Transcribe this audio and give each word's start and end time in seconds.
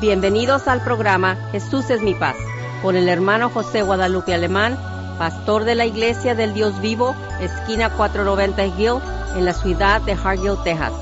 Bienvenidos 0.00 0.68
al 0.68 0.84
programa 0.84 1.36
Jesús 1.52 1.88
es 1.88 2.02
mi 2.02 2.14
paz, 2.14 2.36
con 2.82 2.96
el 2.96 3.08
hermano 3.08 3.48
José 3.48 3.80
Guadalupe 3.80 4.34
Alemán, 4.34 4.76
pastor 5.18 5.64
de 5.64 5.74
la 5.74 5.86
Iglesia 5.86 6.34
del 6.34 6.52
Dios 6.52 6.82
Vivo, 6.82 7.16
esquina 7.40 7.88
490 7.96 8.66
Hill, 8.78 9.00
en 9.38 9.46
la 9.46 9.54
ciudad 9.54 10.02
de 10.02 10.12
Hargill, 10.12 10.62
Texas. 10.64 10.92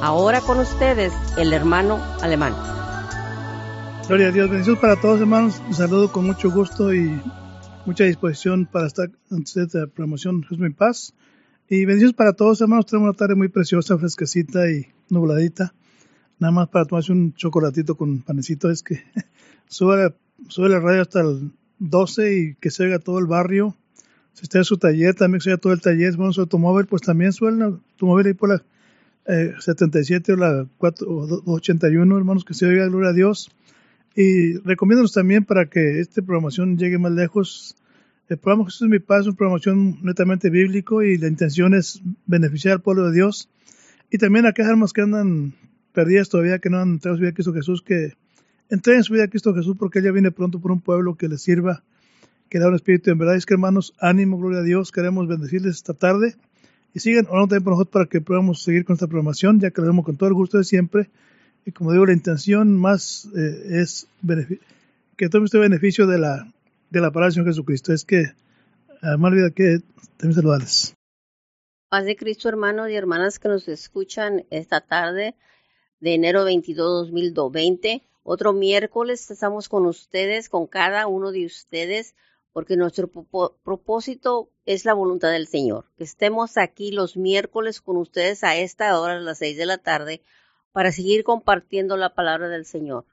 Ahora 0.00 0.40
con 0.40 0.58
ustedes, 0.60 1.12
el 1.36 1.52
hermano 1.52 2.02
Alemán. 2.22 2.54
Gloria 4.08 4.28
a 4.28 4.32
Dios, 4.32 4.48
bendiciones 4.48 4.80
para 4.80 4.98
todos 4.98 5.20
hermanos, 5.20 5.60
un 5.66 5.74
saludo 5.74 6.10
con 6.10 6.24
mucho 6.24 6.50
gusto 6.50 6.94
y 6.94 7.20
mucha 7.84 8.04
disposición 8.04 8.64
para 8.64 8.86
estar 8.86 9.10
antes 9.30 9.52
de 9.52 9.64
esta 9.64 9.86
promoción 9.88 10.42
Jesús 10.42 10.58
mi 10.58 10.70
paz. 10.70 11.12
Y 11.68 11.84
bendiciones 11.84 12.16
para 12.16 12.32
todos 12.32 12.62
hermanos, 12.62 12.86
tenemos 12.86 13.10
una 13.10 13.16
tarde 13.16 13.34
muy 13.34 13.48
preciosa, 13.48 13.98
fresquecita 13.98 14.70
y 14.70 14.86
nubladita 15.10 15.74
nada 16.38 16.52
más 16.52 16.68
para 16.68 16.84
tomarse 16.84 17.12
un 17.12 17.34
chocolatito 17.34 17.96
con 17.96 18.22
panecito, 18.22 18.70
es 18.70 18.82
que 18.82 19.02
sube, 19.68 20.14
sube 20.48 20.68
la 20.68 20.80
radio 20.80 21.02
hasta 21.02 21.20
el 21.20 21.52
12 21.78 22.36
y 22.38 22.54
que 22.54 22.70
se 22.70 22.84
oiga 22.84 22.98
todo 22.98 23.18
el 23.18 23.26
barrio. 23.26 23.76
Si 24.34 24.44
está 24.44 24.58
en 24.58 24.64
su 24.64 24.78
taller, 24.78 25.14
también 25.14 25.40
que 25.40 25.44
se 25.44 25.50
oiga 25.50 25.60
todo 25.60 25.72
el 25.72 25.80
taller. 25.80 26.16
Bueno, 26.16 26.32
su 26.32 26.40
automóvil, 26.40 26.86
pues 26.86 27.02
también 27.02 27.32
suele 27.32 27.56
el 27.58 27.62
automóvil 27.62 28.26
ahí 28.26 28.34
por 28.34 28.48
la 28.48 28.62
77 29.26 30.32
eh, 30.32 30.34
o 30.34 30.38
la 30.38 30.66
4, 30.78 31.06
o 31.08 31.52
81, 31.52 32.16
hermanos, 32.16 32.44
que 32.44 32.54
se 32.54 32.66
oiga, 32.66 32.86
gloria 32.86 33.10
a 33.10 33.12
Dios. 33.12 33.50
Y 34.14 34.58
recomiéndanos 34.58 35.12
también 35.12 35.44
para 35.44 35.66
que 35.66 36.00
esta 36.00 36.22
programación 36.22 36.76
llegue 36.76 36.98
más 36.98 37.12
lejos. 37.12 37.76
El 38.28 38.38
programa 38.38 38.64
Jesús 38.64 38.82
es 38.82 38.88
mi 38.88 38.98
paz 38.98 39.20
es 39.20 39.26
una 39.28 39.36
programación 39.36 39.98
netamente 40.02 40.50
bíblico 40.50 41.02
y 41.02 41.18
la 41.18 41.28
intención 41.28 41.74
es 41.74 42.00
beneficiar 42.26 42.74
al 42.74 42.80
pueblo 42.80 43.06
de 43.06 43.14
Dios. 43.14 43.48
Y 44.10 44.18
también 44.18 44.46
a 44.46 44.50
aquellas 44.50 44.72
almas 44.72 44.92
que 44.92 45.02
andan 45.02 45.54
perdidas 45.92 46.28
todavía 46.28 46.58
que 46.58 46.70
no 46.70 46.78
han 46.78 46.92
entrado 46.92 47.16
su 47.16 47.20
vida 47.20 47.30
a 47.30 47.34
Cristo 47.34 47.52
Jesús, 47.52 47.82
que 47.82 48.14
entreguen 48.68 49.04
su 49.04 49.12
vida 49.12 49.24
a 49.24 49.28
Cristo 49.28 49.54
Jesús 49.54 49.76
porque 49.78 50.00
ella 50.00 50.12
viene 50.12 50.30
pronto 50.30 50.60
por 50.60 50.72
un 50.72 50.80
pueblo 50.80 51.16
que 51.16 51.28
les 51.28 51.42
sirva, 51.42 51.82
que 52.48 52.58
da 52.58 52.68
un 52.68 52.74
espíritu 52.74 53.10
en 53.10 53.18
verdad. 53.18 53.36
Es 53.36 53.46
que 53.46 53.54
hermanos, 53.54 53.94
ánimo, 53.98 54.38
gloria 54.38 54.60
a 54.60 54.62
Dios, 54.62 54.92
queremos 54.92 55.28
bendecirles 55.28 55.76
esta 55.76 55.94
tarde 55.94 56.36
y 56.94 57.00
sigan 57.00 57.26
orando 57.26 57.48
también 57.48 57.64
por 57.64 57.72
nosotros 57.74 57.92
para 57.92 58.06
que 58.06 58.20
podamos 58.20 58.62
seguir 58.62 58.84
con 58.84 58.94
esta 58.94 59.06
programación, 59.06 59.60
ya 59.60 59.70
que 59.70 59.80
lo 59.80 59.88
hacemos 59.88 60.04
con 60.04 60.16
todo 60.16 60.28
el 60.28 60.34
gusto 60.34 60.58
de 60.58 60.64
siempre. 60.64 61.10
Y 61.64 61.72
como 61.72 61.92
digo, 61.92 62.06
la 62.06 62.12
intención 62.12 62.76
más 62.76 63.28
eh, 63.36 63.80
es 63.80 64.08
que 65.16 65.28
tome 65.28 65.44
usted 65.44 65.60
beneficio 65.60 66.06
de 66.06 66.18
la, 66.18 66.52
de 66.90 67.00
la 67.00 67.10
palabra 67.10 67.26
del 67.26 67.32
Señor 67.34 67.46
Jesucristo. 67.48 67.92
Es 67.92 68.04
que, 68.04 68.32
además, 69.00 69.32
olvida 69.32 69.50
que 69.50 69.78
también 70.16 70.34
saludarles. 70.34 70.94
Paz 71.88 72.04
de 72.04 72.16
Cristo, 72.16 72.48
hermanos 72.48 72.90
y 72.90 72.94
hermanas 72.94 73.38
que 73.38 73.48
nos 73.48 73.68
escuchan 73.68 74.44
esta 74.50 74.80
tarde 74.80 75.34
de 76.02 76.14
enero 76.14 76.44
22, 76.44 77.12
2020. 77.12 78.02
Otro 78.24 78.52
miércoles 78.52 79.30
estamos 79.30 79.68
con 79.68 79.86
ustedes, 79.86 80.48
con 80.48 80.66
cada 80.66 81.06
uno 81.06 81.30
de 81.30 81.46
ustedes, 81.46 82.16
porque 82.52 82.76
nuestro 82.76 83.08
propósito 83.08 84.50
es 84.66 84.84
la 84.84 84.94
voluntad 84.94 85.30
del 85.30 85.46
Señor. 85.46 85.84
Que 85.96 86.02
estemos 86.02 86.56
aquí 86.56 86.90
los 86.90 87.16
miércoles 87.16 87.80
con 87.80 87.96
ustedes 87.98 88.42
a 88.42 88.56
esta 88.56 89.00
hora, 89.00 89.18
a 89.18 89.20
las 89.20 89.38
seis 89.38 89.56
de 89.56 89.64
la 89.64 89.78
tarde, 89.78 90.22
para 90.72 90.90
seguir 90.90 91.22
compartiendo 91.22 91.96
la 91.96 92.14
palabra 92.14 92.48
del 92.48 92.66
Señor. 92.66 93.06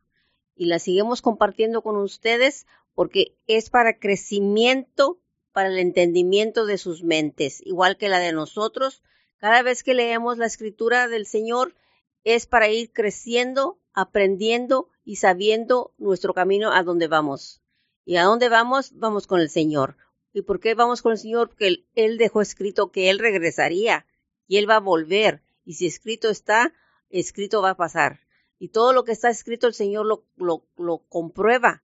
Y 0.56 0.66
la 0.66 0.80
seguimos 0.80 1.22
compartiendo 1.22 1.84
con 1.84 1.96
ustedes 1.96 2.66
porque 2.96 3.38
es 3.46 3.70
para 3.70 4.00
crecimiento, 4.00 5.20
para 5.52 5.70
el 5.70 5.78
entendimiento 5.78 6.66
de 6.66 6.80
sus 6.80 7.04
mentes, 7.04 7.62
igual 7.68 7.98
que 7.98 8.10
la 8.10 8.18
de 8.18 8.34
nosotros. 8.34 9.04
Cada 9.38 9.62
vez 9.62 9.84
que 9.84 9.94
leemos 9.94 10.40
la 10.40 10.48
escritura 10.48 11.08
del 11.08 11.28
Señor, 11.28 11.76
es 12.24 12.46
para 12.46 12.70
ir 12.70 12.92
creciendo, 12.92 13.80
aprendiendo 13.94 14.90
y 15.04 15.18
sabiendo 15.18 15.94
nuestro 15.98 16.34
camino 16.34 16.72
a 16.72 16.84
dónde 16.84 17.08
vamos. 17.08 17.62
¿Y 18.06 18.18
a 18.18 18.24
dónde 18.24 18.50
vamos? 18.50 18.92
Vamos 18.96 19.28
con 19.28 19.40
el 19.40 19.50
Señor. 19.50 19.98
¿Y 20.34 20.42
por 20.44 20.60
qué 20.60 20.76
vamos 20.76 21.02
con 21.02 21.12
el 21.12 21.18
Señor? 21.18 21.50
Porque 21.50 21.86
Él 21.96 22.18
dejó 22.18 22.42
escrito 22.42 22.92
que 22.92 23.10
Él 23.10 23.20
regresaría 23.20 24.06
y 24.48 24.58
Él 24.58 24.70
va 24.70 24.78
a 24.78 24.80
volver. 24.80 25.42
Y 25.64 25.76
si 25.76 25.88
escrito 25.88 26.30
está, 26.30 26.74
escrito 27.10 27.62
va 27.62 27.72
a 27.72 27.78
pasar. 27.78 28.20
Y 28.58 28.70
todo 28.70 28.94
lo 28.94 29.04
que 29.06 29.12
está 29.12 29.30
escrito 29.30 29.68
el 29.68 29.74
Señor 29.74 30.06
lo, 30.06 30.26
lo, 30.36 30.66
lo 30.78 31.00
comprueba 31.10 31.84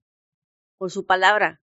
por 0.78 0.90
su 0.90 1.06
palabra, 1.06 1.62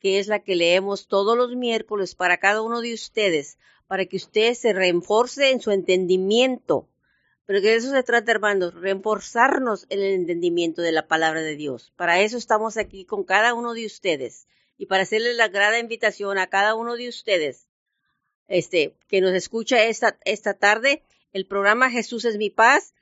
que 0.00 0.18
es 0.18 0.26
la 0.26 0.42
que 0.42 0.56
leemos 0.56 1.06
todos 1.06 1.36
los 1.36 1.54
miércoles 1.54 2.14
para 2.14 2.38
cada 2.38 2.62
uno 2.62 2.80
de 2.80 2.94
ustedes, 2.94 3.58
para 3.86 4.06
que 4.06 4.16
usted 4.16 4.54
se 4.54 4.72
reenforce 4.72 5.50
en 5.50 5.60
su 5.60 5.70
entendimiento 5.70 6.88
pero 7.46 7.60
que 7.60 7.68
de 7.68 7.76
eso 7.76 7.90
se 7.92 8.02
trata, 8.02 8.32
hermanos, 8.32 8.74
reforzarnos 8.74 9.86
en 9.88 10.00
el 10.00 10.12
entendimiento 10.14 10.82
de 10.82 10.92
la 10.92 11.06
palabra 11.06 11.42
de 11.42 11.56
Dios. 11.56 11.92
Para 11.96 12.20
eso 12.20 12.36
estamos 12.36 12.76
aquí 12.76 13.04
con 13.04 13.24
cada 13.24 13.54
uno 13.54 13.72
de 13.72 13.86
ustedes 13.86 14.46
y 14.76 14.86
para 14.86 15.04
hacerle 15.04 15.32
la 15.34 15.48
gran 15.48 15.78
invitación 15.78 16.38
a 16.38 16.48
cada 16.48 16.74
uno 16.74 16.96
de 16.96 17.08
ustedes 17.08 17.68
este, 18.48 18.96
que 19.08 19.20
nos 19.20 19.32
escucha 19.32 19.84
esta, 19.84 20.18
esta 20.24 20.54
tarde, 20.54 21.02
el 21.32 21.46
programa 21.46 21.90
Jesús 21.90 22.24
es 22.24 22.36
mi 22.36 22.50
paz 22.50 22.94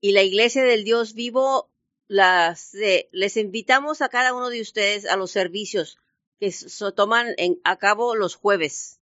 y 0.00 0.12
la 0.12 0.22
Iglesia 0.22 0.64
del 0.64 0.84
Dios 0.84 1.14
vivo, 1.14 1.70
las, 2.08 2.74
eh, 2.74 3.08
les 3.12 3.36
invitamos 3.36 4.02
a 4.02 4.08
cada 4.08 4.34
uno 4.34 4.50
de 4.50 4.60
ustedes 4.60 5.06
a 5.06 5.16
los 5.16 5.30
servicios 5.30 5.98
que 6.38 6.50
se 6.50 6.92
toman 6.92 7.34
en, 7.38 7.60
a 7.64 7.76
cabo 7.76 8.16
los 8.16 8.34
jueves, 8.34 9.00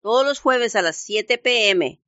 todos 0.00 0.26
los 0.26 0.40
jueves 0.40 0.76
a 0.76 0.82
las 0.82 0.96
7 0.96 1.38
pm 1.38 2.00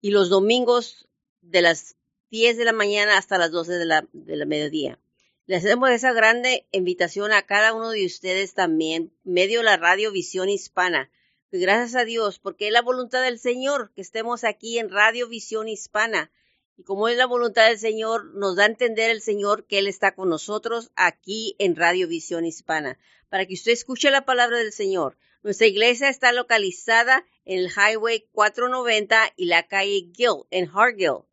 y 0.00 0.10
los 0.10 0.28
domingos 0.28 1.08
de 1.42 1.62
las 1.62 1.96
10 2.30 2.58
de 2.58 2.64
la 2.64 2.72
mañana 2.72 3.18
hasta 3.18 3.38
las 3.38 3.50
12 3.50 3.72
de 3.72 3.84
la, 3.86 4.46
mediodía. 4.46 5.00
Le 5.46 5.56
hacemos 5.56 5.90
esa 5.90 6.12
grande 6.12 6.68
invitación 6.70 7.32
a 7.32 7.42
cada 7.42 7.74
uno 7.74 7.90
de 7.90 8.06
ustedes 8.06 8.54
también, 8.54 9.12
medio 9.24 9.64
la 9.64 9.76
radio 9.76 10.12
Visión 10.12 10.48
Hispana. 10.48 11.10
gracias 11.50 11.96
a 11.96 12.04
Dios, 12.04 12.38
porque 12.38 12.68
es 12.68 12.72
la 12.72 12.82
voluntad 12.82 13.24
del 13.24 13.40
Señor 13.40 13.90
que 13.94 14.00
estemos 14.00 14.44
aquí 14.44 14.78
en 14.78 14.90
Radio 14.90 15.28
Visión 15.28 15.66
Hispana. 15.66 16.30
Y 16.76 16.84
como 16.84 17.08
es 17.08 17.16
la 17.16 17.26
voluntad 17.26 17.66
del 17.66 17.80
Señor, 17.80 18.26
nos 18.34 18.54
da 18.54 18.62
a 18.62 18.66
entender 18.66 19.10
el 19.10 19.22
Señor 19.22 19.66
que 19.66 19.80
Él 19.80 19.88
está 19.88 20.14
con 20.14 20.28
nosotros 20.28 20.92
aquí 20.94 21.56
en 21.58 21.74
Radio 21.74 22.06
Visión 22.06 22.46
Hispana, 22.46 22.96
para 23.28 23.44
que 23.44 23.54
usted 23.54 23.72
escuche 23.72 24.12
la 24.12 24.24
palabra 24.24 24.58
del 24.58 24.72
Señor. 24.72 25.18
Nuestra 25.42 25.66
iglesia 25.66 26.08
está 26.08 26.32
localizada 26.32 27.26
en 27.44 27.58
el 27.58 27.70
Highway 27.70 28.28
490 28.30 29.32
y 29.36 29.46
la 29.46 29.66
calle 29.66 30.10
Gill, 30.14 30.44
en 30.50 30.70
Hargill 30.72 31.24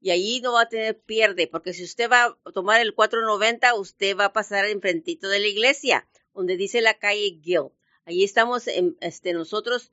y 0.00 0.10
allí 0.10 0.40
no 0.40 0.54
va 0.54 0.62
a 0.62 0.68
tener 0.68 0.98
pierde, 0.98 1.46
porque 1.46 1.74
si 1.74 1.84
usted 1.84 2.10
va 2.10 2.38
a 2.44 2.52
tomar 2.52 2.80
el 2.80 2.94
490, 2.94 3.74
usted 3.74 4.16
va 4.16 4.26
a 4.26 4.32
pasar 4.32 4.64
enfrentito 4.64 5.28
de 5.28 5.40
la 5.40 5.46
iglesia, 5.46 6.08
donde 6.34 6.56
dice 6.56 6.80
la 6.80 6.98
calle 6.98 7.38
Gill. 7.42 7.68
Allí 8.06 8.24
estamos 8.24 8.66
en, 8.66 8.96
este, 9.00 9.34
nosotros 9.34 9.90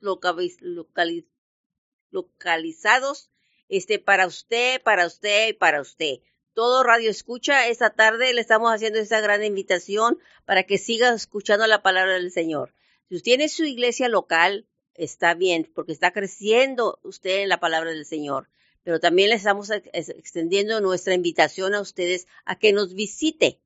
localizados 2.10 3.30
este, 3.68 3.98
para 3.98 4.26
usted, 4.26 4.82
para 4.82 5.06
usted 5.06 5.48
y 5.48 5.52
para 5.52 5.82
usted. 5.82 6.20
Todo 6.54 6.82
radio 6.82 7.10
escucha 7.10 7.68
esta 7.68 7.90
tarde, 7.90 8.32
le 8.32 8.40
estamos 8.40 8.72
haciendo 8.72 8.98
esta 8.98 9.20
gran 9.20 9.44
invitación 9.44 10.18
para 10.46 10.62
que 10.62 10.78
siga 10.78 11.12
escuchando 11.12 11.66
la 11.66 11.82
palabra 11.82 12.14
del 12.14 12.32
Señor. 12.32 12.74
Si 13.10 13.16
usted 13.16 13.24
tiene 13.24 13.48
su 13.48 13.64
iglesia 13.64 14.08
local, 14.08 14.66
está 14.94 15.34
bien, 15.34 15.70
porque 15.74 15.92
está 15.92 16.12
creciendo 16.12 16.98
usted 17.02 17.42
en 17.42 17.50
la 17.50 17.60
palabra 17.60 17.90
del 17.90 18.06
Señor 18.06 18.48
pero 18.88 19.00
también 19.00 19.28
les 19.28 19.40
estamos 19.40 19.68
extendiendo 19.68 20.80
nuestra 20.80 21.12
invitación 21.12 21.74
a 21.74 21.82
ustedes 21.82 22.26
a 22.46 22.58
que 22.58 22.72
nos 22.72 22.94
visite, 22.94 23.60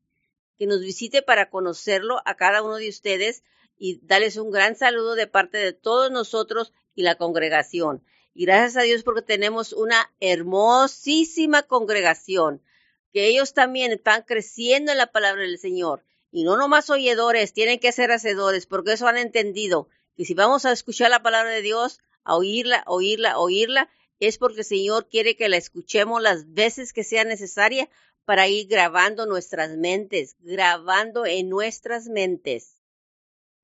que 0.59 0.67
nos 0.67 0.81
visite 0.81 1.23
para 1.23 1.49
conocerlo 1.49 2.21
a 2.25 2.35
cada 2.35 2.61
uno 2.61 2.75
de 2.75 2.89
ustedes 2.89 3.45
y 3.79 4.05
darles 4.05 4.37
un 4.37 4.51
gran 4.51 4.75
saludo 4.75 5.15
de 5.15 5.29
parte 5.29 5.59
de 5.59 5.73
todos 5.75 6.11
nosotros 6.11 6.73
y 6.97 7.03
la 7.05 7.15
congregación. 7.15 8.03
Y 8.35 8.47
gracias 8.47 8.77
a 8.77 8.83
Dios 8.83 9.05
porque 9.05 9.23
tenemos 9.23 9.73
una 9.73 10.13
hermosísima 10.19 11.63
congregación, 11.63 12.61
que 13.13 13.29
ellos 13.29 13.55
también 13.55 13.93
están 13.93 14.23
creciendo 14.23 14.91
en 14.91 14.99
la 14.99 15.13
palabra 15.13 15.43
del 15.43 15.61
Señor. 15.61 16.03
Y 16.33 16.43
no 16.43 16.57
nomás 16.57 16.91
oyedores, 16.91 17.53
tienen 17.53 17.79
que 17.79 17.93
ser 17.93 18.11
hacedores, 18.11 18.67
porque 18.67 18.95
eso 18.95 19.07
han 19.07 19.19
entendido, 19.19 19.89
que 20.17 20.25
si 20.25 20.35
vamos 20.35 20.65
a 20.65 20.73
escuchar 20.73 21.11
la 21.11 21.23
palabra 21.23 21.53
de 21.53 21.63
Dios, 21.63 22.01
a 22.25 22.35
oírla, 22.35 22.83
oírla, 22.89 23.39
oírla, 23.39 23.89
es 24.29 24.39
porque 24.39 24.61
el 24.61 24.65
Señor 24.65 25.09
quiere 25.09 25.37
que 25.37 25.49
la 25.49 25.57
escuchemos 25.57 26.23
las 26.23 26.53
veces 26.53 26.93
que 26.93 27.03
sea 27.03 27.25
necesaria 27.25 27.91
para 28.25 28.47
ir 28.47 28.69
grabando 28.69 29.27
nuestras 29.27 29.77
mentes, 29.77 30.37
grabando 30.39 31.27
en 31.27 31.49
nuestras 31.49 32.07
mentes 32.07 32.81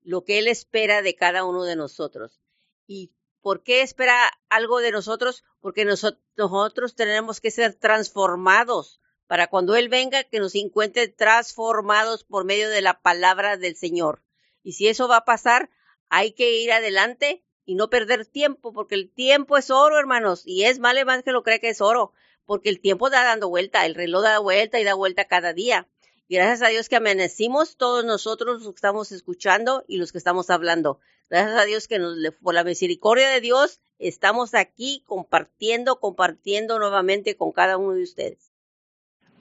lo 0.01 0.25
que 0.25 0.39
Él 0.39 0.49
espera 0.49 1.01
de 1.01 1.15
cada 1.15 1.45
uno 1.45 1.63
de 1.63 1.77
nosotros. 1.77 2.41
¿Y 2.87 3.13
por 3.41 3.63
qué 3.63 3.83
espera 3.83 4.29
algo 4.49 4.79
de 4.79 4.91
nosotros? 4.91 5.45
Porque 5.61 5.85
nosotros 5.85 6.95
tenemos 6.95 7.39
que 7.39 7.51
ser 7.51 7.75
transformados 7.75 8.99
para 9.27 9.47
cuando 9.47 9.77
Él 9.77 9.87
venga, 9.87 10.25
que 10.25 10.39
nos 10.39 10.55
encuentre 10.55 11.07
transformados 11.07 12.25
por 12.25 12.43
medio 12.43 12.69
de 12.69 12.81
la 12.81 12.99
palabra 13.01 13.55
del 13.55 13.77
Señor. 13.77 14.23
Y 14.61 14.73
si 14.73 14.89
eso 14.89 15.07
va 15.07 15.17
a 15.17 15.25
pasar, 15.25 15.69
hay 16.09 16.33
que 16.33 16.51
ir 16.57 16.73
adelante 16.73 17.45
y 17.69 17.75
no 17.75 17.87
perder 17.87 18.25
tiempo, 18.25 18.73
porque 18.73 18.95
el 18.95 19.11
tiempo 19.11 19.55
es 19.55 19.69
oro, 19.69 19.99
hermanos, 19.99 20.41
y 20.43 20.63
es 20.63 20.79
vale 20.79 21.05
más 21.05 21.21
que 21.21 21.31
lo 21.31 21.43
cree 21.43 21.59
que 21.59 21.69
es 21.69 21.81
oro, 21.81 22.13
porque 22.47 22.67
el 22.67 22.79
tiempo 22.79 23.11
da 23.11 23.23
dando 23.23 23.47
vuelta, 23.47 23.85
el 23.85 23.93
reloj 23.93 24.23
da 24.23 24.39
vuelta 24.39 24.79
y 24.79 24.83
da 24.83 24.95
vuelta 24.95 25.25
cada 25.25 25.53
día. 25.53 25.87
Gracias 26.27 26.63
a 26.63 26.71
Dios 26.71 26.89
que 26.89 26.95
amanecimos 26.95 27.77
todos 27.77 28.03
nosotros 28.03 28.63
los 28.63 28.69
que 28.69 28.75
estamos 28.75 29.11
escuchando 29.11 29.85
y 29.87 29.97
los 29.97 30.11
que 30.11 30.17
estamos 30.17 30.49
hablando. 30.49 30.99
Gracias 31.29 31.59
a 31.59 31.65
Dios 31.65 31.87
que 31.87 31.99
nos, 31.99 32.17
por 32.41 32.55
la 32.55 32.63
misericordia 32.63 33.29
de 33.29 33.39
Dios 33.39 33.81
estamos 33.99 34.55
aquí 34.55 35.03
compartiendo, 35.05 35.99
compartiendo 35.99 36.79
nuevamente 36.79 37.35
con 37.35 37.51
cada 37.51 37.77
uno 37.77 37.93
de 37.93 38.01
ustedes. 38.01 38.51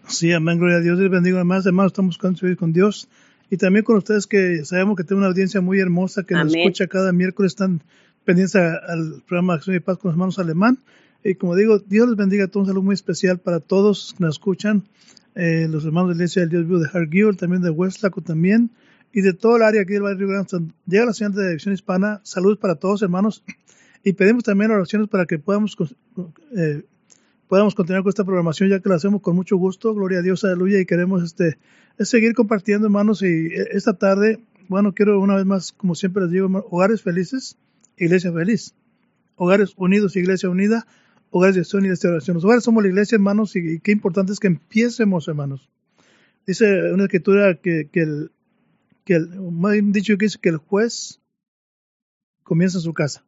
Sí, 0.07 0.35
amén, 0.35 0.59
gloria 0.59 0.77
a 0.77 0.81
Dios, 0.81 0.99
les 0.99 1.11
bendiga 1.11 1.43
más, 1.45 1.65
hermanos, 1.65 1.93
estamos 1.93 2.19
con 2.19 2.73
Dios 2.75 3.09
y 3.51 3.57
también 3.57 3.85
con 3.85 3.97
ustedes 3.97 4.27
que 4.27 4.65
sabemos 4.65 4.97
que 4.97 5.05
tienen 5.05 5.21
una 5.21 5.29
audiencia 5.29 5.61
muy 5.61 5.81
hermosa 5.81 6.25
que 6.25 6.35
nos 6.35 6.55
escucha 6.55 6.87
cada 6.87 7.13
miércoles, 7.13 7.53
están 7.53 7.83
pendientes 8.29 8.57
al 8.57 9.23
programa 9.27 9.55
Acción 9.55 9.75
y 9.75 9.81
Paz 9.81 9.97
con 9.97 10.11
los 10.11 10.15
hermanos 10.17 10.39
alemán. 10.39 10.81
Y 11.25 11.37
como 11.37 11.57
digo, 11.57 11.79
Dios 11.79 12.09
les 12.09 12.17
bendiga 12.19 12.45
a 12.45 12.49
todos, 12.49 12.65
un 12.65 12.67
saludo 12.67 12.83
muy 12.83 12.93
especial 12.93 13.39
para 13.39 13.59
todos 13.59 14.15
que 14.19 14.23
nos 14.23 14.35
escuchan 14.35 14.85
eh, 15.35 15.67
los 15.67 15.87
hermanos 15.87 16.11
de 16.11 16.15
la 16.15 16.19
Iglesia 16.19 16.43
del 16.43 16.51
Dios 16.51 16.67
Vivo 16.67 16.79
de 16.79 16.91
Hargill, 16.93 17.39
también 17.39 17.63
de 17.63 17.71
Westlaco 17.71 18.21
también, 18.21 18.71
y 19.15 19.23
de 19.23 19.33
todo 19.33 19.57
el 19.57 19.63
área 19.63 19.81
aquí 19.81 19.95
del 19.95 20.03
barrio 20.03 20.29
Grande. 20.29 20.75
Llega 20.87 21.07
la 21.07 21.15
señal 21.15 21.33
de 21.33 21.49
División 21.49 21.73
Hispana. 21.73 22.21
Saludos 22.23 22.59
para 22.59 22.75
todos, 22.75 23.01
hermanos. 23.01 23.43
Y 24.05 24.13
pedimos 24.13 24.45
también 24.45 24.73
oraciones 24.73 25.09
para 25.09 25.25
que 25.25 25.39
podamos, 25.39 25.75
eh, 26.55 26.83
podamos 27.49 27.75
continuar 27.75 28.03
con 28.03 28.11
esta 28.11 28.25
programación, 28.25 28.69
ya 28.69 28.81
que 28.81 28.91
lo 28.91 28.95
hacemos 28.95 29.23
con 29.23 29.37
mucho 29.37 29.57
gusto. 29.57 29.95
Gloria 29.95 30.19
a 30.19 30.23
Dios, 30.23 30.45
aleluya. 30.45 30.79
Y 30.79 30.85
queremos 30.85 31.25
este, 31.25 31.57
seguir 31.99 32.35
compartiendo, 32.35 32.89
hermanos. 32.89 33.23
Y 33.23 33.47
eh, 33.47 33.69
esta 33.73 33.95
tarde, 33.95 34.39
bueno, 34.69 34.93
quiero 34.93 35.19
una 35.19 35.35
vez 35.35 35.47
más, 35.47 35.73
como 35.73 35.95
siempre 35.95 36.25
les 36.25 36.33
digo, 36.33 36.67
hogares 36.69 37.01
felices, 37.01 37.57
iglesia 37.99 38.33
feliz. 38.33 38.75
Hogares 39.37 39.75
unidos, 39.77 40.17
iglesia 40.17 40.49
unida 40.49 40.87
hogares 41.31 41.55
de 41.55 41.63
acción 41.63 41.85
y 41.85 41.89
restauración. 41.89 42.35
Los 42.35 42.45
hogares 42.45 42.65
somos 42.65 42.83
la 42.83 42.89
iglesia, 42.89 43.17
hermanos, 43.17 43.55
y, 43.57 43.81
qué 43.81 43.93
importante 43.93 44.33
es 44.33 44.41
que 44.41 44.47
empiecemos, 44.47 45.29
hermanos. 45.29 45.69
Dice 46.47 46.93
una 46.93 47.05
escritura 47.05 47.55
que, 47.57 47.89
el, 47.93 48.31
que 49.05 49.15
el, 49.15 49.93
dicho 49.93 50.17
que 50.17 50.27
dice 50.27 50.39
que 50.41 50.49
el 50.49 50.57
juez 50.57 51.21
comienza 52.43 52.79
en 52.79 52.83
su 52.83 52.95
casa. 52.95 53.25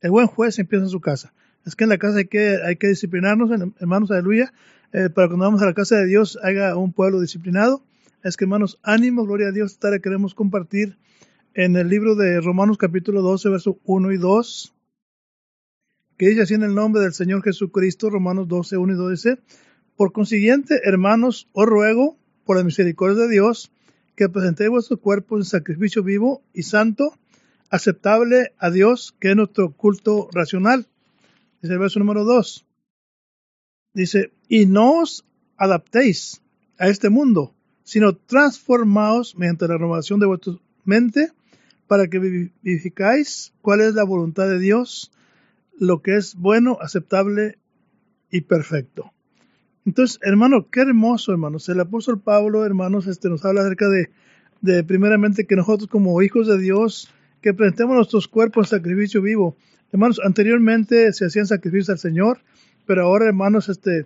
El 0.00 0.10
buen 0.10 0.26
juez 0.26 0.58
empieza 0.58 0.84
en 0.84 0.90
su 0.90 1.00
casa. 1.00 1.34
Es 1.66 1.76
que 1.76 1.84
en 1.84 1.90
la 1.90 1.98
casa 1.98 2.18
hay 2.18 2.26
que, 2.26 2.58
hay 2.64 2.76
que 2.76 2.88
disciplinarnos, 2.88 3.50
hermanos, 3.78 4.10
aleluya, 4.10 4.54
eh, 4.92 5.10
para 5.10 5.28
cuando 5.28 5.44
vamos 5.44 5.60
a 5.60 5.66
la 5.66 5.74
casa 5.74 5.96
de 5.96 6.06
Dios 6.06 6.38
haya 6.42 6.74
un 6.76 6.92
pueblo 6.92 7.20
disciplinado. 7.20 7.82
Es 8.24 8.36
que, 8.36 8.44
hermanos, 8.44 8.78
ánimo, 8.82 9.24
gloria 9.24 9.48
a 9.48 9.52
Dios, 9.52 9.72
esta 9.72 9.98
queremos 9.98 10.34
compartir 10.34 10.96
en 11.54 11.76
el 11.76 11.88
libro 11.88 12.14
de 12.14 12.40
Romanos 12.40 12.78
capítulo 12.78 13.22
12, 13.22 13.48
versos 13.48 13.76
1 13.84 14.12
y 14.12 14.16
2 14.16 14.74
que 16.18 16.28
dice 16.28 16.42
así 16.42 16.54
en 16.54 16.64
el 16.64 16.74
nombre 16.74 17.00
del 17.00 17.14
Señor 17.14 17.42
Jesucristo, 17.42 18.10
Romanos 18.10 18.48
12, 18.48 18.76
1 18.76 18.92
y 18.92 18.96
2 18.96 19.10
dice, 19.10 19.38
por 19.96 20.12
consiguiente, 20.12 20.80
hermanos, 20.84 21.48
os 21.52 21.64
ruego, 21.64 22.18
por 22.44 22.56
la 22.56 22.64
misericordia 22.64 23.22
de 23.22 23.30
Dios, 23.30 23.70
que 24.16 24.28
presentéis 24.28 24.68
vuestros 24.68 24.98
cuerpos 24.98 25.38
en 25.38 25.44
sacrificio 25.44 26.02
vivo 26.02 26.42
y 26.52 26.64
santo, 26.64 27.16
aceptable 27.70 28.52
a 28.58 28.70
Dios, 28.70 29.14
que 29.20 29.30
es 29.30 29.36
nuestro 29.36 29.70
culto 29.70 30.28
racional. 30.32 30.88
Dice 31.62 31.74
el 31.74 31.78
verso 31.78 32.00
número 32.00 32.24
2. 32.24 32.66
Dice, 33.94 34.32
y 34.48 34.66
no 34.66 35.00
os 35.00 35.24
adaptéis 35.56 36.42
a 36.78 36.88
este 36.88 37.10
mundo, 37.10 37.54
sino 37.84 38.16
transformaos 38.16 39.36
mediante 39.36 39.68
la 39.68 39.74
renovación 39.74 40.18
de 40.18 40.26
vuestra 40.26 40.54
mente, 40.84 41.32
para 41.88 42.06
que 42.06 42.18
vivificáis 42.18 43.54
cuál 43.62 43.80
es 43.80 43.94
la 43.94 44.04
voluntad 44.04 44.46
de 44.46 44.58
Dios, 44.58 45.10
lo 45.78 46.02
que 46.02 46.16
es 46.16 46.36
bueno, 46.36 46.78
aceptable 46.80 47.58
y 48.30 48.42
perfecto. 48.42 49.12
Entonces, 49.86 50.20
hermano, 50.22 50.68
qué 50.70 50.82
hermoso, 50.82 51.32
hermanos. 51.32 51.68
El 51.70 51.80
apóstol 51.80 52.20
Pablo, 52.20 52.66
hermanos, 52.66 53.06
este, 53.06 53.30
nos 53.30 53.44
habla 53.44 53.62
acerca 53.62 53.88
de, 53.88 54.10
de, 54.60 54.84
primeramente, 54.84 55.46
que 55.46 55.56
nosotros 55.56 55.88
como 55.88 56.20
hijos 56.20 56.46
de 56.46 56.58
Dios, 56.58 57.10
que 57.40 57.54
presentemos 57.54 57.96
nuestros 57.96 58.28
cuerpos 58.28 58.70
en 58.70 58.78
sacrificio 58.78 59.22
vivo. 59.22 59.56
Hermanos, 59.90 60.20
anteriormente 60.22 61.10
se 61.14 61.24
hacían 61.24 61.46
sacrificios 61.46 61.88
al 61.88 61.98
Señor, 61.98 62.40
pero 62.86 63.04
ahora, 63.04 63.26
hermanos, 63.26 63.70
este, 63.70 64.04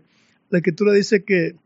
la 0.51 0.59
Escritura 0.59 0.93
dice 0.93 1.25
que 1.25 1.57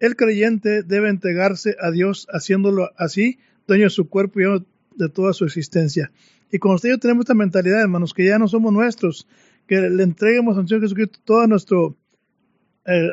el 0.00 0.16
creyente 0.16 0.82
debe 0.82 1.08
entregarse 1.08 1.76
a 1.80 1.90
Dios 1.90 2.26
haciéndolo 2.30 2.90
así, 2.98 3.38
dueño 3.66 3.84
de 3.84 3.90
su 3.90 4.08
cuerpo 4.08 4.40
y 4.40 4.44
de 4.96 5.08
toda 5.08 5.32
su 5.32 5.44
existencia. 5.44 6.10
Y 6.50 6.58
con 6.58 6.74
ustedes 6.74 7.00
tenemos 7.00 7.22
esta 7.22 7.34
mentalidad, 7.34 7.80
hermanos, 7.80 8.12
que 8.12 8.26
ya 8.26 8.38
no 8.38 8.46
somos 8.46 8.72
nuestros, 8.72 9.26
que 9.66 9.80
le 9.80 10.02
entreguemos 10.02 10.58
al 10.58 10.68
Señor 10.68 10.82
Jesucristo 10.82 11.18
todo 11.24 11.46
nuestro, 11.46 11.96
eh, 12.84 13.08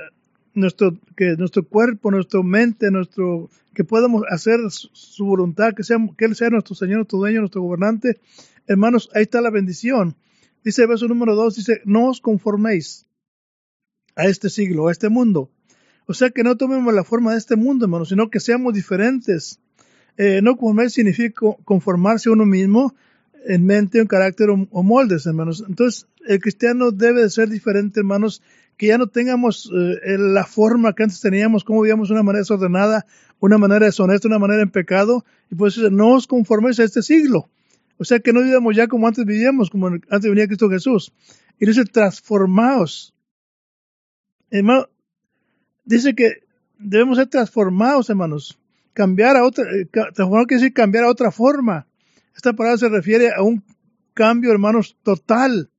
nuestro, 0.54 0.98
que 1.16 1.36
nuestro 1.38 1.68
cuerpo, 1.68 2.12
nuestra 2.12 2.44
mente, 2.44 2.92
nuestro, 2.92 3.50
que 3.74 3.84
podamos 3.84 4.24
hacer 4.30 4.60
su 4.70 5.26
voluntad, 5.26 5.74
que, 5.74 5.84
sea, 5.84 5.98
que 6.18 6.26
Él 6.26 6.36
sea 6.36 6.50
nuestro 6.50 6.76
Señor, 6.76 6.98
nuestro 6.98 7.20
dueño, 7.20 7.40
nuestro 7.40 7.62
gobernante. 7.62 8.20
Hermanos, 8.68 9.10
ahí 9.14 9.24
está 9.24 9.42
la 9.42 9.52
bendición. 9.52 10.16
Dice 10.64 10.82
el 10.82 10.90
verso 10.90 11.08
número 11.08 11.36
2, 11.36 11.56
dice, 11.56 11.82
no 11.86 12.10
os 12.10 12.20
conforméis 12.20 13.06
a 14.16 14.26
este 14.26 14.50
siglo, 14.50 14.90
a 14.90 14.92
este 14.92 15.08
mundo. 15.08 15.50
O 16.06 16.14
sea 16.14 16.32
que 16.32 16.44
no 16.44 16.58
tomemos 16.58 16.94
la 16.94 17.04
forma 17.04 17.32
de 17.32 17.38
este 17.38 17.56
mundo, 17.56 17.86
hermanos, 17.86 18.10
sino 18.10 18.30
que 18.30 18.40
seamos 18.40 18.74
diferentes. 18.74 19.62
Eh, 20.22 20.42
no 20.42 20.58
conformar 20.58 20.90
significa 20.90 21.46
conformarse 21.64 22.28
a 22.28 22.34
uno 22.34 22.46
mismo, 22.46 22.94
en 23.46 23.66
mente, 23.66 24.00
en 24.00 24.08
carácter 24.08 24.50
o, 24.50 24.84
moldes, 24.84 25.26
hermanos. 25.26 25.64
Entonces, 25.66 26.08
el 26.28 26.42
cristiano 26.42 26.92
debe 26.92 27.22
de 27.22 27.30
ser 27.30 27.48
diferente, 27.48 28.02
hermanos, 28.02 28.42
que 28.76 28.88
ya 28.88 28.98
no 28.98 29.08
tengamos 29.08 29.72
eh, 29.74 30.18
la 30.18 30.44
forma 30.44 30.94
que 30.94 31.04
antes 31.04 31.22
teníamos, 31.22 31.64
como 31.64 31.84
vivíamos 31.84 32.10
una 32.10 32.22
manera 32.22 32.40
desordenada, 32.40 33.06
una 33.40 33.58
manera 33.58 33.86
deshonesta, 33.86 34.28
una 34.28 34.40
manera 34.40 34.62
en 34.62 34.72
pecado, 34.72 35.24
y 35.50 35.56
pues 35.56 35.78
no 35.78 36.16
os 36.16 36.28
conforméis 36.28 36.82
a 36.82 36.84
este 36.84 37.02
siglo. 37.02 37.50
O 37.98 38.04
sea, 38.04 38.20
que 38.20 38.34
no 38.34 38.44
vivamos 38.44 38.76
ya 38.76 38.88
como 38.88 39.08
antes 39.08 39.24
vivíamos, 39.24 39.70
como 39.70 39.88
antes 39.88 40.30
venía 40.30 40.48
Cristo 40.48 40.70
Jesús. 40.70 41.14
Y 41.62 41.66
dice, 41.66 41.86
transformaos. 41.86 43.14
Hermano, 44.52 44.90
dice 45.86 46.14
que 46.14 46.44
debemos 46.78 47.18
ser 47.18 47.28
transformados, 47.28 48.10
hermanos. 48.10 48.60
Cambiar 49.00 49.38
a 49.38 49.46
otra, 49.46 49.64
eh, 49.72 49.86
transformar 49.86 50.46
quiere 50.46 50.62
decir 50.62 50.74
cambiar 50.74 51.06
a 51.06 51.10
otra 51.10 51.32
forma. 51.32 51.88
Esta 52.36 52.52
palabra 52.52 52.78
se 52.78 52.90
refiere 52.90 53.32
a 53.32 53.42
un 53.42 53.64
cambio, 54.14 54.52
hermanos, 54.52 54.98
total. 55.04 55.70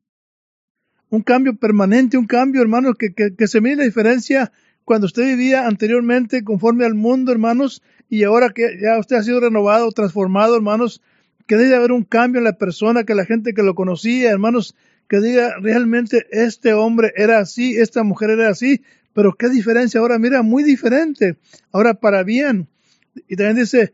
Un 1.10 1.20
cambio 1.20 1.54
permanente, 1.54 2.16
un 2.16 2.26
cambio, 2.26 2.62
hermanos, 2.62 2.94
que, 2.98 3.12
que, 3.12 3.46
se 3.46 3.60
mire 3.60 3.76
la 3.76 3.84
diferencia 3.84 4.52
cuando 4.86 5.04
usted 5.04 5.24
vivía 5.24 5.66
anteriormente 5.66 6.42
conforme 6.42 6.86
al 6.86 6.94
mundo, 6.94 7.30
hermanos, 7.30 7.82
y 8.08 8.24
ahora 8.24 8.54
que 8.54 8.78
ya 8.80 8.98
usted 8.98 9.16
ha 9.16 9.22
sido 9.22 9.40
renovado, 9.40 9.92
transformado, 9.92 10.56
hermanos, 10.56 11.02
que 11.46 11.56
debe 11.56 11.76
haber 11.76 11.92
un 11.92 12.04
cambio 12.04 12.38
en 12.38 12.44
la 12.44 12.56
persona, 12.56 13.04
que 13.04 13.14
la 13.14 13.26
gente 13.26 13.52
que 13.52 13.62
lo 13.62 13.74
conocía, 13.74 14.30
hermanos, 14.30 14.74
que 15.10 15.20
diga 15.20 15.58
realmente 15.60 16.26
este 16.30 16.72
hombre 16.72 17.12
era 17.16 17.38
así, 17.38 17.76
esta 17.76 18.02
mujer 18.02 18.30
era 18.30 18.48
así, 18.48 18.80
pero 19.12 19.34
qué 19.34 19.50
diferencia 19.50 20.00
ahora, 20.00 20.18
mira, 20.18 20.40
muy 20.40 20.62
diferente, 20.62 21.36
ahora 21.70 21.92
para 21.92 22.22
bien. 22.22 22.66
Y 23.14 23.36
también 23.36 23.56
dice, 23.56 23.92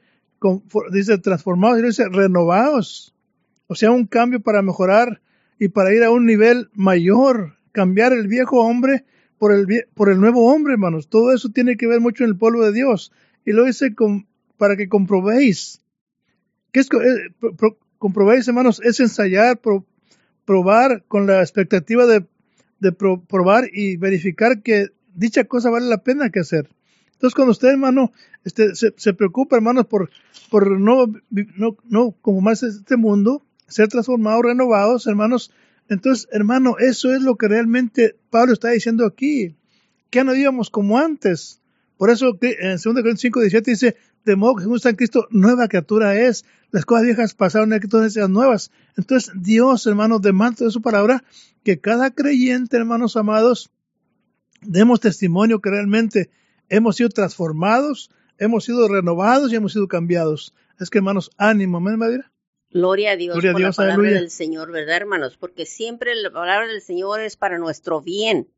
dice 0.92 1.18
transformados, 1.18 1.82
dice 1.82 2.08
renovados. 2.08 3.14
O 3.66 3.75
sea, 3.75 3.90
un 3.90 4.06
cambio 4.06 4.40
para 4.40 4.62
mejorar 4.62 5.20
y 5.58 5.68
para 5.68 5.94
ir 5.94 6.04
a 6.04 6.11
un 6.11 6.26
nivel 6.26 6.68
mayor, 6.75 7.56
cambiar 7.73 8.12
el 8.12 8.28
viejo 8.28 8.61
hombre 8.61 9.04
por 9.38 9.52
el, 9.52 9.87
por 9.94 10.11
el 10.11 10.20
nuevo 10.20 10.52
hombre, 10.52 10.75
hermanos. 10.75 11.08
Todo 11.08 11.32
eso 11.32 11.49
tiene 11.50 11.76
que 11.76 11.87
ver 11.87 12.00
mucho 12.00 12.25
en 12.25 12.30
el 12.30 12.37
pueblo 12.37 12.62
de 12.62 12.73
Dios. 12.73 13.12
Y 13.44 13.52
lo 13.52 13.64
dice 13.64 13.94
para 14.56 14.76
que 14.76 14.88
comprobéis. 14.88 15.80
¿Qué 16.73 16.80
es 16.80 16.88
eh, 16.92 17.35
comprobéis, 17.99 18.49
hermanos? 18.49 18.80
Es 18.85 19.00
ensayar, 19.00 19.61
probar 20.44 21.04
con 21.08 21.26
la 21.26 21.40
expectativa 21.40 22.06
de, 22.06 22.25
de 22.80 22.92
probar 22.92 23.68
y 23.73 23.96
verificar 23.96 24.62
que 24.62 24.88
dicha 25.14 25.44
cosa 25.44 25.70
vale 25.70 25.87
la 25.87 26.02
pena 26.02 26.30
que 26.30 26.40
hacer. 26.40 26.68
Entonces, 27.16 27.35
cuando 27.35 27.52
usted, 27.52 27.68
hermano, 27.68 28.12
este, 28.44 28.75
se, 28.75 29.14
preocupa, 29.14 29.56
hermanos, 29.56 29.87
por, 29.87 30.11
por 30.50 30.78
no, 30.78 31.06
no, 31.30 31.76
no 31.88 32.14
como 32.20 32.42
más 32.42 32.62
este 32.62 32.96
mundo, 32.96 33.42
ser 33.66 33.88
transformados, 33.88 34.44
renovados, 34.44 35.06
hermanos, 35.06 35.50
entonces, 35.88 36.28
hermano, 36.32 36.76
eso 36.78 37.14
es 37.14 37.23
lo 37.23 37.37
que 37.37 37.49
realmente 37.49 38.16
Pablo 38.30 38.52
está 38.52 38.70
diciendo 38.70 39.06
aquí. 39.06 39.56
Que 40.11 40.25
no 40.25 40.35
íbamos 40.35 40.70
como 40.70 40.99
antes. 40.99 41.61
Por 41.96 42.11
eso 42.11 42.37
en 42.40 42.73
2 42.73 42.82
Corintios 42.82 43.20
5, 43.20 43.40
17 43.40 43.70
dice, 43.70 43.96
de 44.25 44.37
modo 44.37 44.56
que 44.56 44.62
según 44.62 44.76
está 44.76 44.90
en 44.90 44.96
Cristo, 44.96 45.28
nueva 45.30 45.68
criatura 45.68 46.20
es. 46.20 46.44
Las 46.73 46.85
cosas 46.85 47.04
viejas 47.04 47.35
pasaron, 47.35 47.73
aquí 47.73 47.88
todas 47.88 48.12
sean 48.12 48.32
nuevas. 48.32 48.73
Entonces, 48.96 49.32
Dios, 49.37 49.87
hermanos, 49.87 50.20
demanda 50.20 50.64
de 50.64 50.70
su 50.70 50.82
palabra 50.82 51.25
que 51.62 51.80
cada 51.80 52.11
creyente, 52.11 52.76
hermanos 52.76 53.16
amados, 53.16 53.70
demos 54.62 55.00
testimonio 55.00 55.61
que 55.61 55.70
realmente 55.70 56.30
hemos 56.68 56.96
sido 56.96 57.08
transformados, 57.08 58.11
hemos 58.38 58.64
sido 58.64 58.88
renovados 58.88 59.52
y 59.52 59.56
hemos 59.56 59.73
sido 59.73 59.88
cambiados. 59.88 60.54
Es 60.78 60.90
que, 60.90 60.99
hermanos, 60.99 61.30
ánimo, 61.37 61.78
amén, 61.78 61.99
Madera. 61.99 62.32
Gloria 62.70 63.12
a 63.12 63.16
Dios 63.16 63.35
Gloria 63.35 63.52
por 63.52 63.61
a 63.61 63.64
Dios, 63.64 63.78
la 63.78 63.85
palabra 63.85 64.11
del 64.11 64.30
Señor, 64.30 64.70
¿verdad, 64.70 64.96
hermanos? 64.96 65.37
Porque 65.38 65.64
siempre 65.64 66.14
la 66.14 66.30
palabra 66.30 66.66
del 66.66 66.82
Señor 66.82 67.20
es 67.20 67.37
para 67.37 67.58
nuestro 67.58 68.02
bien. 68.02 68.52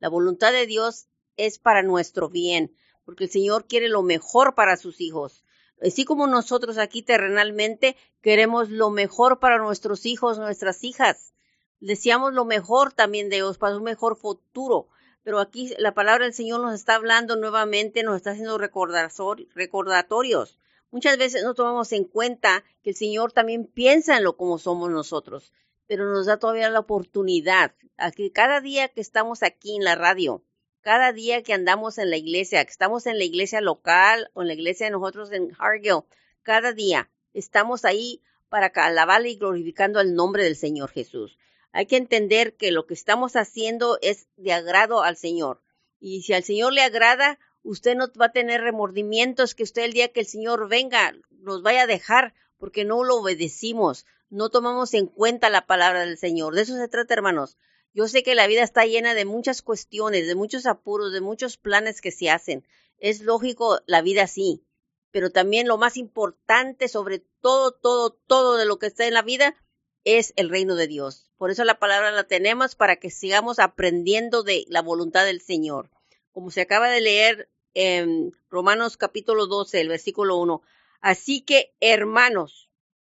La 0.00 0.08
voluntad 0.08 0.52
de 0.52 0.66
Dios 0.66 1.06
es 1.36 1.58
para 1.58 1.82
nuestro 1.82 2.28
bien, 2.28 2.74
porque 3.04 3.24
el 3.24 3.30
Señor 3.30 3.66
quiere 3.66 3.88
lo 3.88 4.02
mejor 4.02 4.54
para 4.54 4.76
sus 4.76 5.00
hijos. 5.00 5.44
Así 5.80 6.04
como 6.04 6.26
nosotros 6.26 6.78
aquí 6.78 7.02
terrenalmente 7.02 7.96
queremos 8.20 8.68
lo 8.68 8.90
mejor 8.90 9.38
para 9.38 9.58
nuestros 9.58 10.06
hijos, 10.06 10.38
nuestras 10.38 10.84
hijas. 10.84 11.32
Deseamos 11.80 12.34
lo 12.34 12.44
mejor 12.44 12.92
también 12.92 13.30
de 13.30 13.36
Dios, 13.36 13.58
para 13.58 13.76
un 13.76 13.82
mejor 13.82 14.16
futuro. 14.16 14.88
Pero 15.24 15.38
aquí 15.38 15.72
la 15.78 15.94
palabra 15.94 16.24
del 16.24 16.34
Señor 16.34 16.60
nos 16.60 16.74
está 16.74 16.96
hablando 16.96 17.36
nuevamente, 17.36 18.02
nos 18.02 18.16
está 18.16 18.32
haciendo 18.32 18.58
recordatorios. 18.58 20.58
Muchas 20.90 21.16
veces 21.16 21.42
no 21.42 21.54
tomamos 21.54 21.92
en 21.92 22.04
cuenta 22.04 22.64
que 22.82 22.90
el 22.90 22.96
Señor 22.96 23.32
también 23.32 23.66
piensa 23.66 24.18
en 24.18 24.24
lo 24.24 24.36
como 24.36 24.58
somos 24.58 24.90
nosotros, 24.90 25.52
pero 25.86 26.10
nos 26.10 26.26
da 26.26 26.38
todavía 26.38 26.68
la 26.70 26.80
oportunidad. 26.80 27.74
Aquí, 27.96 28.30
cada 28.30 28.60
día 28.60 28.88
que 28.88 29.00
estamos 29.00 29.42
aquí 29.42 29.76
en 29.76 29.84
la 29.84 29.94
radio, 29.94 30.42
cada 30.82 31.12
día 31.12 31.42
que 31.42 31.54
andamos 31.54 31.96
en 31.98 32.10
la 32.10 32.16
iglesia, 32.16 32.64
que 32.64 32.72
estamos 32.72 33.06
en 33.06 33.16
la 33.16 33.24
iglesia 33.24 33.60
local 33.60 34.30
o 34.34 34.42
en 34.42 34.48
la 34.48 34.54
iglesia 34.54 34.86
de 34.86 34.92
nosotros 34.92 35.32
en 35.32 35.52
Hargill, 35.58 36.02
cada 36.42 36.72
día 36.72 37.08
estamos 37.32 37.84
ahí 37.84 38.20
para 38.48 38.72
alabar 38.74 39.24
y 39.24 39.36
glorificando 39.36 40.00
el 40.00 40.14
nombre 40.14 40.44
del 40.44 40.56
Señor 40.56 40.90
Jesús. 40.90 41.38
Hay 41.72 41.86
que 41.86 41.96
entender 41.96 42.54
que 42.54 42.70
lo 42.70 42.86
que 42.86 42.94
estamos 42.94 43.34
haciendo 43.34 43.98
es 44.02 44.28
de 44.36 44.52
agrado 44.52 45.02
al 45.02 45.16
Señor. 45.16 45.62
Y 45.98 46.22
si 46.22 46.34
al 46.34 46.44
Señor 46.44 46.74
le 46.74 46.82
agrada, 46.82 47.38
usted 47.62 47.96
no 47.96 48.08
va 48.20 48.26
a 48.26 48.32
tener 48.32 48.60
remordimientos 48.60 49.54
que 49.54 49.62
usted 49.62 49.84
el 49.84 49.94
día 49.94 50.12
que 50.12 50.20
el 50.20 50.26
Señor 50.26 50.68
venga 50.68 51.14
nos 51.30 51.62
vaya 51.62 51.82
a 51.82 51.86
dejar 51.86 52.34
porque 52.58 52.84
no 52.84 53.02
lo 53.04 53.16
obedecimos, 53.16 54.06
no 54.28 54.50
tomamos 54.50 54.94
en 54.94 55.06
cuenta 55.06 55.50
la 55.50 55.66
palabra 55.66 56.00
del 56.00 56.18
Señor. 56.18 56.54
De 56.54 56.62
eso 56.62 56.76
se 56.76 56.88
trata, 56.88 57.14
hermanos. 57.14 57.56
Yo 57.94 58.06
sé 58.06 58.22
que 58.22 58.34
la 58.34 58.46
vida 58.46 58.62
está 58.62 58.84
llena 58.86 59.14
de 59.14 59.24
muchas 59.24 59.62
cuestiones, 59.62 60.26
de 60.26 60.34
muchos 60.34 60.66
apuros, 60.66 61.12
de 61.12 61.20
muchos 61.20 61.56
planes 61.56 62.00
que 62.00 62.10
se 62.10 62.30
hacen. 62.30 62.66
Es 62.98 63.20
lógico 63.20 63.80
la 63.86 64.00
vida 64.00 64.24
así, 64.24 64.64
pero 65.10 65.30
también 65.30 65.68
lo 65.68 65.76
más 65.76 65.96
importante 65.96 66.88
sobre 66.88 67.18
todo, 67.40 67.72
todo, 67.72 68.12
todo 68.26 68.56
de 68.56 68.66
lo 68.66 68.78
que 68.78 68.86
está 68.86 69.06
en 69.06 69.14
la 69.14 69.22
vida 69.22 69.56
es 70.04 70.32
el 70.36 70.50
reino 70.50 70.74
de 70.74 70.86
Dios. 70.86 71.30
Por 71.36 71.50
eso 71.50 71.64
la 71.64 71.78
palabra 71.78 72.10
la 72.10 72.24
tenemos 72.24 72.74
para 72.74 72.96
que 72.96 73.10
sigamos 73.10 73.58
aprendiendo 73.58 74.42
de 74.42 74.64
la 74.68 74.82
voluntad 74.82 75.24
del 75.24 75.40
Señor. 75.40 75.90
Como 76.32 76.50
se 76.50 76.62
acaba 76.62 76.88
de 76.88 77.00
leer 77.00 77.48
en 77.74 78.32
Romanos 78.50 78.96
capítulo 78.96 79.46
12, 79.46 79.80
el 79.80 79.88
versículo 79.88 80.36
1. 80.36 80.62
Así 81.00 81.40
que, 81.40 81.74
hermanos, 81.80 82.70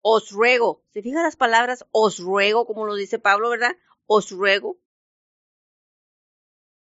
os 0.00 0.30
ruego, 0.30 0.82
¿se 0.92 1.02
fijan 1.02 1.22
las 1.22 1.36
palabras? 1.36 1.84
Os 1.90 2.18
ruego, 2.18 2.66
como 2.66 2.86
lo 2.86 2.94
dice 2.94 3.18
Pablo, 3.18 3.50
¿verdad? 3.50 3.76
os 4.06 4.30
ruego 4.30 4.78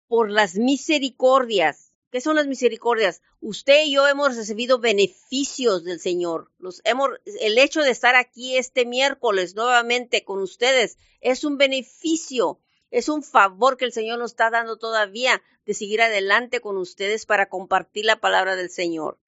por 0.07 0.31
las 0.31 0.55
misericordias. 0.55 1.88
¿Qué 2.11 2.23
son 2.23 2.37
las 2.37 2.47
misericordias? 2.47 3.21
Usted 3.41 3.85
y 3.85 3.93
yo 3.93 4.09
hemos 4.09 4.35
recibido 4.35 4.79
beneficios 4.79 5.85
del 5.85 6.01
Señor. 6.01 6.51
Los 6.59 6.81
hemos, 6.85 7.11
el 7.41 7.59
hecho 7.59 7.83
de 7.83 7.91
estar 7.91 8.17
aquí 8.17 8.57
este 8.57 8.87
miércoles 8.87 9.55
nuevamente 9.55 10.25
con 10.25 10.41
ustedes 10.41 10.97
es 11.21 11.45
un 11.45 11.59
beneficio, 11.59 12.61
es 12.91 13.11
un 13.11 13.23
favor 13.23 13.77
que 13.77 13.85
el 13.85 13.93
Señor 13.93 14.19
nos 14.19 14.31
está 14.31 14.49
dando 14.49 14.79
todavía 14.79 15.43
de 15.67 15.75
seguir 15.75 16.01
adelante 16.01 16.61
con 16.61 16.79
ustedes 16.79 17.27
para 17.27 17.51
compartir 17.51 18.07
la 18.07 18.21
palabra 18.21 18.57
del 18.57 18.71
Señor. 18.71 19.19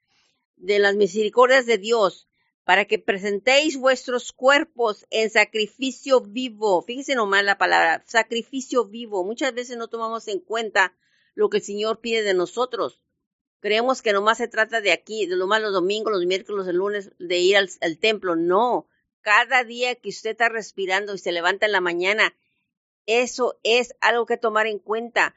De 0.56 0.78
las 0.78 0.94
misericordias 0.94 1.66
de 1.66 1.76
Dios, 1.76 2.28
para 2.64 2.86
que 2.86 2.98
presentéis 2.98 3.76
vuestros 3.76 4.32
cuerpos 4.32 5.06
en 5.10 5.28
sacrificio 5.28 6.22
vivo. 6.22 6.80
Fíjese 6.80 7.14
nomás 7.14 7.44
la 7.44 7.58
palabra, 7.58 8.02
sacrificio 8.06 8.86
vivo. 8.86 9.22
Muchas 9.22 9.52
veces 9.52 9.76
no 9.76 9.88
tomamos 9.88 10.28
en 10.28 10.40
cuenta 10.40 10.94
lo 11.40 11.48
que 11.48 11.56
el 11.56 11.62
Señor 11.62 12.00
pide 12.00 12.22
de 12.22 12.34
nosotros. 12.34 13.00
Creemos 13.60 14.02
que 14.02 14.12
nomás 14.12 14.36
se 14.36 14.46
trata 14.46 14.82
de 14.82 14.92
aquí, 14.92 15.24
de 15.24 15.36
lo 15.36 15.46
más 15.46 15.62
los 15.62 15.72
domingos, 15.72 16.12
los 16.12 16.26
miércoles, 16.26 16.66
el 16.66 16.76
lunes, 16.76 17.12
de 17.18 17.38
ir 17.38 17.56
al, 17.56 17.70
al 17.80 17.96
templo. 17.96 18.36
No, 18.36 18.86
cada 19.22 19.64
día 19.64 19.94
que 19.94 20.10
usted 20.10 20.32
está 20.32 20.50
respirando 20.50 21.14
y 21.14 21.18
se 21.18 21.32
levanta 21.32 21.64
en 21.64 21.72
la 21.72 21.80
mañana, 21.80 22.34
eso 23.06 23.58
es 23.62 23.94
algo 24.02 24.26
que 24.26 24.36
tomar 24.36 24.66
en 24.66 24.78
cuenta, 24.78 25.34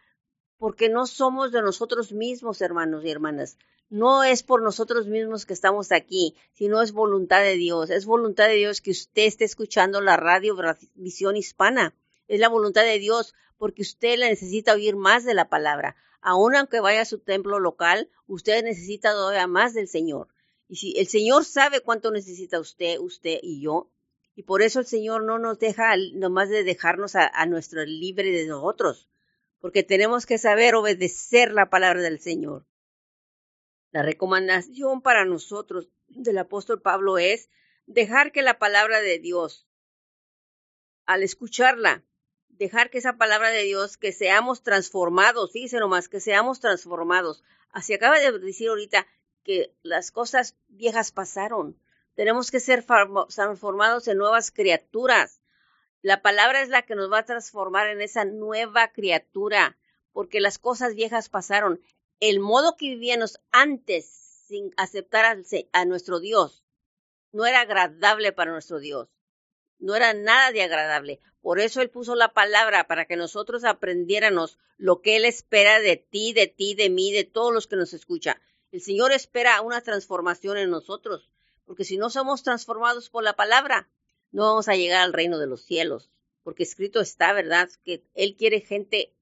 porque 0.58 0.90
no 0.90 1.08
somos 1.08 1.54
de 1.54 1.62
nosotros 1.62 2.12
mismos, 2.12 2.62
hermanos 2.62 3.06
y 3.06 3.10
hermanas. 3.10 3.58
No 3.88 4.26
es 4.26 4.44
por 4.44 4.62
nosotros 4.62 5.08
mismos 5.08 5.46
que 5.46 5.54
estamos 5.54 5.94
aquí, 5.94 6.36
sino 6.52 6.82
es 6.82 6.92
voluntad 6.92 7.42
de 7.42 7.56
Dios. 7.56 7.90
Es 7.90 8.06
voluntad 8.06 8.50
de 8.50 8.56
Dios 8.56 8.82
que 8.82 8.92
usted 8.92 9.24
esté 9.24 9.46
escuchando 9.46 10.02
la 10.02 10.18
radio 10.18 10.58
Visión 10.96 11.38
Hispana. 11.38 11.96
Es 12.28 12.40
la 12.40 12.50
voluntad 12.50 12.84
de 12.84 13.00
Dios 13.00 13.34
porque 13.58 13.82
usted 13.82 14.18
le 14.18 14.30
necesita 14.30 14.74
oír 14.74 14.96
más 14.96 15.24
de 15.24 15.34
la 15.34 15.50
palabra. 15.50 15.96
Aun 16.22 16.56
aunque 16.56 16.80
vaya 16.80 17.02
a 17.02 17.06
su 17.06 17.20
templo 17.20 17.60
local, 17.60 18.10
usted 18.28 18.64
necesita 18.64 19.12
todavía 19.12 19.48
más 19.48 19.74
del 19.74 19.88
Señor. 19.88 20.30
Y 20.68 20.78
si 20.78 20.98
el 20.98 21.08
Señor 21.08 21.46
sabe 21.46 21.82
cuánto 21.82 22.12
necesita 22.12 22.60
usted, 22.60 22.98
usted 23.00 23.40
y 23.42 23.62
yo, 23.62 23.90
y 24.36 24.44
por 24.44 24.62
eso 24.62 24.80
el 24.80 24.86
Señor 24.86 25.24
no 25.24 25.38
nos 25.38 25.60
deja 25.60 25.96
nomás 26.14 26.50
de 26.50 26.64
dejarnos 26.64 27.16
a, 27.16 27.28
a 27.28 27.46
nuestro 27.46 27.86
libre 27.86 28.32
de 28.32 28.48
nosotros, 28.48 29.08
porque 29.60 29.84
tenemos 29.84 30.26
que 30.26 30.38
saber 30.38 30.76
obedecer 30.76 31.52
la 31.52 31.70
palabra 31.70 32.02
del 32.02 32.20
Señor. 32.20 32.66
La 33.92 34.02
recomendación 34.02 35.02
para 35.02 35.24
nosotros 35.24 35.90
del 36.08 36.38
apóstol 36.40 36.82
Pablo 36.82 37.18
es 37.18 37.50
dejar 37.86 38.32
que 38.32 38.42
la 38.42 38.58
palabra 38.58 39.02
de 39.02 39.20
Dios, 39.20 39.68
al 41.06 41.22
escucharla, 41.22 42.04
dejar 42.58 42.90
que 42.90 42.98
esa 42.98 43.18
palabra 43.18 43.50
de 43.50 43.64
Dios, 43.64 43.98
que 43.98 44.12
seamos 44.12 44.64
transformados, 44.64 45.52
fíjese 45.52 45.80
nomás, 45.80 46.10
que 46.10 46.20
seamos 46.20 46.60
transformados. 46.60 47.44
Así 47.72 47.94
acaba 47.94 48.20
de 48.20 48.38
decir 48.40 48.70
ahorita 48.70 49.08
que 49.44 49.74
las 49.84 50.12
cosas 50.12 50.56
viejas 50.68 51.12
pasaron. 51.12 51.78
Tenemos 52.16 52.52
que 52.52 52.60
ser 52.60 52.86
transformados 52.86 54.08
en 54.08 54.18
nuevas 54.18 54.52
criaturas. 54.52 55.42
La 56.02 56.22
palabra 56.22 56.62
es 56.62 56.70
la 56.70 56.84
que 56.84 56.96
nos 56.96 57.12
va 57.12 57.20
a 57.20 57.26
transformar 57.26 57.88
en 57.88 58.02
esa 58.02 58.26
nueva 58.26 58.92
criatura, 58.92 59.78
porque 60.12 60.42
las 60.42 60.60
cosas 60.60 60.96
viejas 60.96 61.30
pasaron 61.30 61.82
el 62.20 62.40
modo 62.40 62.78
que 62.78 62.90
vivíamos 62.90 63.40
antes 63.52 64.06
sin 64.48 64.74
aceptar 64.78 65.26
a, 65.74 65.86
nuestro 65.86 66.20
Dios 66.20 66.64
no 67.34 67.46
era 67.46 67.62
agradable 67.62 68.32
para 68.32 68.52
nuestro 68.52 68.80
Dios. 68.80 69.10
No 69.84 69.98
era 69.98 70.14
nada 70.14 70.54
de 70.54 70.62
agradable. 70.62 71.20
Por 71.42 71.60
eso 71.60 71.82
Él 71.82 71.90
puso 71.90 72.16
la 72.16 72.34
palabra 72.34 72.88
para 72.88 73.04
que 73.04 73.18
nosotros 73.18 73.66
aprendiéramos 73.66 74.58
lo 74.78 75.02
que 75.02 75.18
Él 75.18 75.26
espera 75.26 75.82
de 75.82 75.98
ti, 75.98 76.32
de 76.32 76.48
ti, 76.48 76.74
de 76.74 76.90
mí, 76.90 77.12
de 77.12 77.26
todos 77.26 77.54
los 77.54 77.68
que 77.68 77.76
nos 77.76 77.94
escuchan. 77.94 78.38
El 78.72 78.80
Señor 78.80 79.12
espera 79.12 79.60
una 79.62 79.82
transformación 79.82 80.58
en 80.58 80.70
nosotros, 80.70 81.30
porque 81.66 81.84
si 81.84 81.98
no 81.98 82.10
somos 82.10 82.44
transformados 82.44 83.10
por 83.10 83.26
la 83.26 83.36
palabra, 83.36 83.90
no 84.32 84.44
vamos 84.44 84.70
a 84.70 84.78
llegar 84.78 85.02
al 85.02 85.12
reino 85.12 85.38
de 85.38 85.48
los 85.48 85.64
cielos, 85.66 86.10
porque 86.44 86.64
escrito 86.64 87.02
está, 87.02 87.34
¿verdad? 87.34 87.70
Que 87.84 88.06
Él 88.14 88.38
quiere 88.38 88.62
gente 88.62 89.14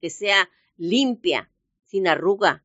que 0.00 0.10
sea 0.10 0.50
limpia, 0.76 1.48
sin 1.86 2.08
arruga. 2.08 2.64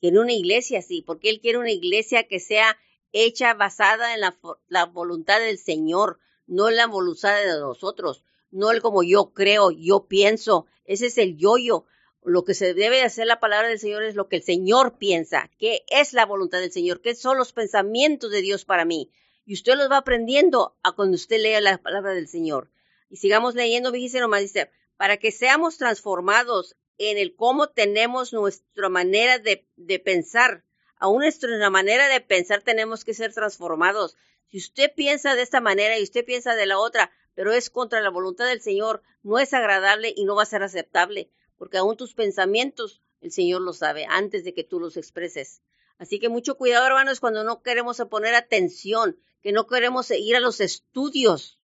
Quiere 0.00 0.18
una 0.18 0.32
iglesia 0.32 0.78
así, 0.78 1.02
porque 1.02 1.28
Él 1.28 1.40
quiere 1.40 1.58
una 1.58 1.72
iglesia 1.72 2.26
que 2.26 2.40
sea 2.40 2.78
hecha 3.12 3.52
basada 3.52 4.14
en 4.14 4.20
la, 4.20 4.86
voluntad 4.86 5.40
del 5.40 5.58
Señor, 5.58 6.18
no 6.50 6.68
la 6.68 6.86
voluntad 6.88 7.36
de 7.36 7.60
nosotros, 7.60 8.24
no 8.50 8.72
el 8.72 8.82
como 8.82 9.02
yo 9.04 9.32
creo, 9.32 9.70
yo 9.70 10.06
pienso. 10.08 10.66
Ese 10.84 11.06
es 11.06 11.16
el 11.16 11.36
yo-yo. 11.36 11.86
Lo 12.24 12.44
que 12.44 12.54
se 12.54 12.74
debe 12.74 13.02
hacer 13.02 13.26
la 13.26 13.40
palabra 13.40 13.68
del 13.68 13.78
Señor 13.78 14.02
es 14.02 14.16
lo 14.16 14.28
que 14.28 14.36
el 14.36 14.42
Señor 14.42 14.98
piensa, 14.98 15.50
qué 15.58 15.84
es 15.88 16.12
la 16.12 16.26
voluntad 16.26 16.58
del 16.58 16.72
Señor, 16.72 17.00
qué 17.00 17.14
son 17.14 17.38
los 17.38 17.52
pensamientos 17.52 18.30
de 18.30 18.42
Dios 18.42 18.64
para 18.64 18.84
mí. 18.84 19.10
Y 19.46 19.54
usted 19.54 19.76
los 19.76 19.90
va 19.90 19.98
aprendiendo 19.98 20.76
a 20.82 20.92
cuando 20.92 21.14
usted 21.14 21.40
lea 21.40 21.60
la 21.60 21.78
palabra 21.78 22.12
del 22.12 22.28
Señor. 22.28 22.70
Y 23.08 23.16
sigamos 23.16 23.54
leyendo, 23.54 23.92
dice 23.92 24.20
nomás, 24.20 24.42
dice, 24.42 24.70
para 24.96 25.16
que 25.16 25.30
seamos 25.30 25.78
transformados 25.78 26.76
en 26.98 27.16
el 27.16 27.34
cómo 27.36 27.68
tenemos 27.68 28.32
nuestra 28.32 28.88
manera 28.88 29.38
de, 29.38 29.66
de 29.76 29.98
pensar. 30.00 30.64
Aún 31.00 31.22
nuestra 31.22 31.70
manera 31.70 32.08
de 32.08 32.20
pensar 32.20 32.62
tenemos 32.62 33.04
que 33.04 33.14
ser 33.14 33.32
transformados. 33.32 34.16
Si 34.46 34.58
usted 34.58 34.92
piensa 34.94 35.34
de 35.34 35.42
esta 35.42 35.60
manera 35.60 35.98
y 35.98 36.02
usted 36.02 36.24
piensa 36.24 36.54
de 36.54 36.66
la 36.66 36.78
otra, 36.78 37.10
pero 37.34 37.52
es 37.52 37.70
contra 37.70 38.02
la 38.02 38.10
voluntad 38.10 38.46
del 38.46 38.60
Señor, 38.60 39.02
no 39.22 39.38
es 39.38 39.54
agradable 39.54 40.12
y 40.14 40.24
no 40.24 40.34
va 40.34 40.42
a 40.42 40.46
ser 40.46 40.62
aceptable, 40.62 41.30
porque 41.56 41.78
aún 41.78 41.96
tus 41.96 42.12
pensamientos 42.12 43.00
el 43.22 43.32
Señor 43.32 43.62
los 43.62 43.78
sabe 43.78 44.04
antes 44.08 44.44
de 44.44 44.52
que 44.52 44.62
tú 44.62 44.78
los 44.78 44.98
expreses. 44.98 45.62
Así 45.96 46.18
que 46.18 46.28
mucho 46.28 46.56
cuidado, 46.56 46.86
hermanos, 46.86 47.18
cuando 47.18 47.44
no 47.44 47.62
queremos 47.62 47.96
poner 48.10 48.34
atención, 48.34 49.18
que 49.42 49.52
no 49.52 49.66
queremos 49.66 50.10
ir 50.10 50.36
a 50.36 50.40
los 50.40 50.60
estudios, 50.60 51.58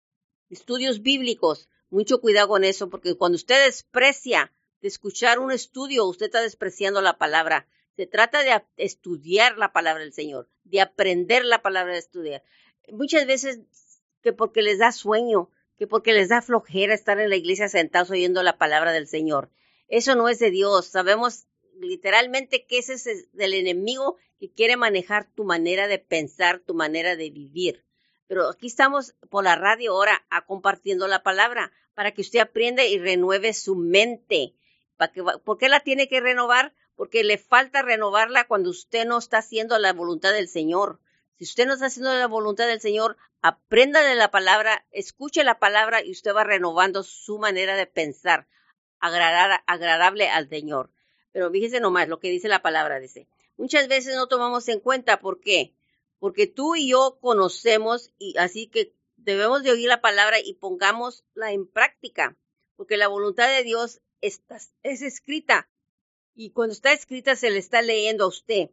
estudios 0.49 1.01
bíblicos. 1.01 1.69
Mucho 1.89 2.21
cuidado 2.21 2.49
con 2.49 2.63
eso, 2.63 2.89
porque 2.89 3.15
cuando 3.15 3.35
usted 3.35 3.65
desprecia 3.65 4.53
de 4.81 4.87
escuchar 4.89 5.39
un 5.39 5.51
estudio, 5.51 6.05
usted 6.05 6.27
está 6.27 6.41
despreciando 6.41 7.01
la 7.01 7.17
palabra. 7.17 7.67
Se 7.95 8.07
trata 8.07 8.43
de 8.43 8.63
estudiar 8.77 9.57
la 9.57 9.71
palabra 9.71 10.03
del 10.03 10.13
Señor, 10.13 10.50
de 10.63 10.81
aprender 10.81 11.45
la 11.45 11.62
palabra 11.62 11.93
de 11.93 12.00
estudiar. 12.00 12.43
Muchas 12.89 13.25
veces 13.27 13.62
que 14.21 14.33
porque 14.33 14.62
les 14.62 14.79
da 14.79 14.91
sueño, 14.91 15.50
que 15.77 15.85
porque 15.85 16.13
les 16.13 16.29
da 16.29 16.41
flojera 16.41 16.93
estar 16.93 17.19
en 17.19 17.29
la 17.29 17.35
iglesia 17.35 17.69
sentados 17.69 18.09
oyendo 18.09 18.41
la 18.41 18.57
palabra 18.57 18.91
del 18.91 19.07
Señor. 19.07 19.51
Eso 19.88 20.15
no 20.15 20.29
es 20.29 20.39
de 20.39 20.50
Dios. 20.50 20.88
Sabemos 20.88 21.45
literalmente 21.79 22.65
que 22.65 22.79
ese 22.79 22.93
es 22.93 23.31
del 23.31 23.53
enemigo 23.53 24.17
que 24.39 24.51
quiere 24.51 24.75
manejar 24.75 25.29
tu 25.33 25.43
manera 25.43 25.88
de 25.88 26.00
pensar, 26.00 26.59
tu 26.59 26.73
manera 26.73 27.15
de 27.15 27.29
vivir. 27.29 27.85
Pero 28.27 28.50
aquí 28.50 28.67
estamos 28.67 29.15
por 29.29 29.43
la 29.43 29.55
radio 29.55 29.91
ahora 29.91 30.25
a 30.29 30.45
compartiendo 30.45 31.07
la 31.07 31.21
palabra 31.21 31.71
para 31.93 32.12
que 32.12 32.21
usted 32.21 32.39
aprenda 32.39 32.83
y 32.83 32.97
renueve 32.97 33.53
su 33.53 33.75
mente. 33.75 34.55
¿Por 35.43 35.57
qué 35.57 35.69
la 35.69 35.81
tiene 35.81 36.07
que 36.07 36.21
renovar? 36.21 36.73
Porque 36.95 37.23
le 37.23 37.38
falta 37.38 37.81
renovarla 37.81 38.47
cuando 38.47 38.69
usted 38.69 39.05
no 39.05 39.17
está 39.17 39.39
haciendo 39.39 39.77
la 39.79 39.93
voluntad 39.93 40.31
del 40.33 40.47
Señor. 40.47 41.00
Si 41.38 41.45
usted 41.45 41.65
no 41.65 41.73
está 41.73 41.88
haciendo 41.88 42.13
la 42.13 42.27
voluntad 42.27 42.67
del 42.67 42.81
Señor, 42.81 43.17
aprenda 43.41 44.03
de 44.03 44.15
la 44.15 44.31
palabra, 44.31 44.85
escuche 44.91 45.43
la 45.43 45.59
palabra 45.59 46.03
y 46.03 46.12
usted 46.12 46.33
va 46.33 46.43
renovando 46.43 47.03
su 47.03 47.39
manera 47.39 47.75
de 47.75 47.88
pensar, 47.88 48.47
agradable 49.00 50.29
al 50.29 50.47
Señor. 50.50 50.91
Pero 51.31 51.51
fíjese 51.51 51.79
nomás 51.79 52.07
lo 52.07 52.19
que 52.19 52.29
dice 52.29 52.47
la 52.47 52.62
palabra, 52.62 53.00
dice. 53.00 53.27
Muchas 53.57 53.88
veces 53.88 54.15
no 54.15 54.27
tomamos 54.27 54.67
en 54.69 54.79
cuenta 54.79 55.19
por 55.19 55.39
qué. 55.39 55.73
Porque 56.19 56.47
tú 56.47 56.75
y 56.75 56.89
yo 56.89 57.17
conocemos 57.19 58.13
y 58.17 58.38
así 58.38 58.67
que 58.67 58.95
debemos 59.17 59.63
de 59.63 59.71
oír 59.71 59.89
la 59.89 60.00
palabra 60.00 60.39
y 60.39 60.53
pongámosla 60.53 61.51
en 61.51 61.67
práctica. 61.67 62.38
Porque 62.75 62.97
la 62.97 63.07
voluntad 63.07 63.50
de 63.50 63.63
Dios 63.63 64.01
está, 64.21 64.57
es 64.83 65.01
escrita. 65.01 65.67
Y 66.35 66.51
cuando 66.51 66.73
está 66.73 66.93
escrita 66.93 67.35
se 67.35 67.51
le 67.51 67.59
está 67.59 67.81
leyendo 67.81 68.25
a 68.25 68.27
usted. 68.27 68.69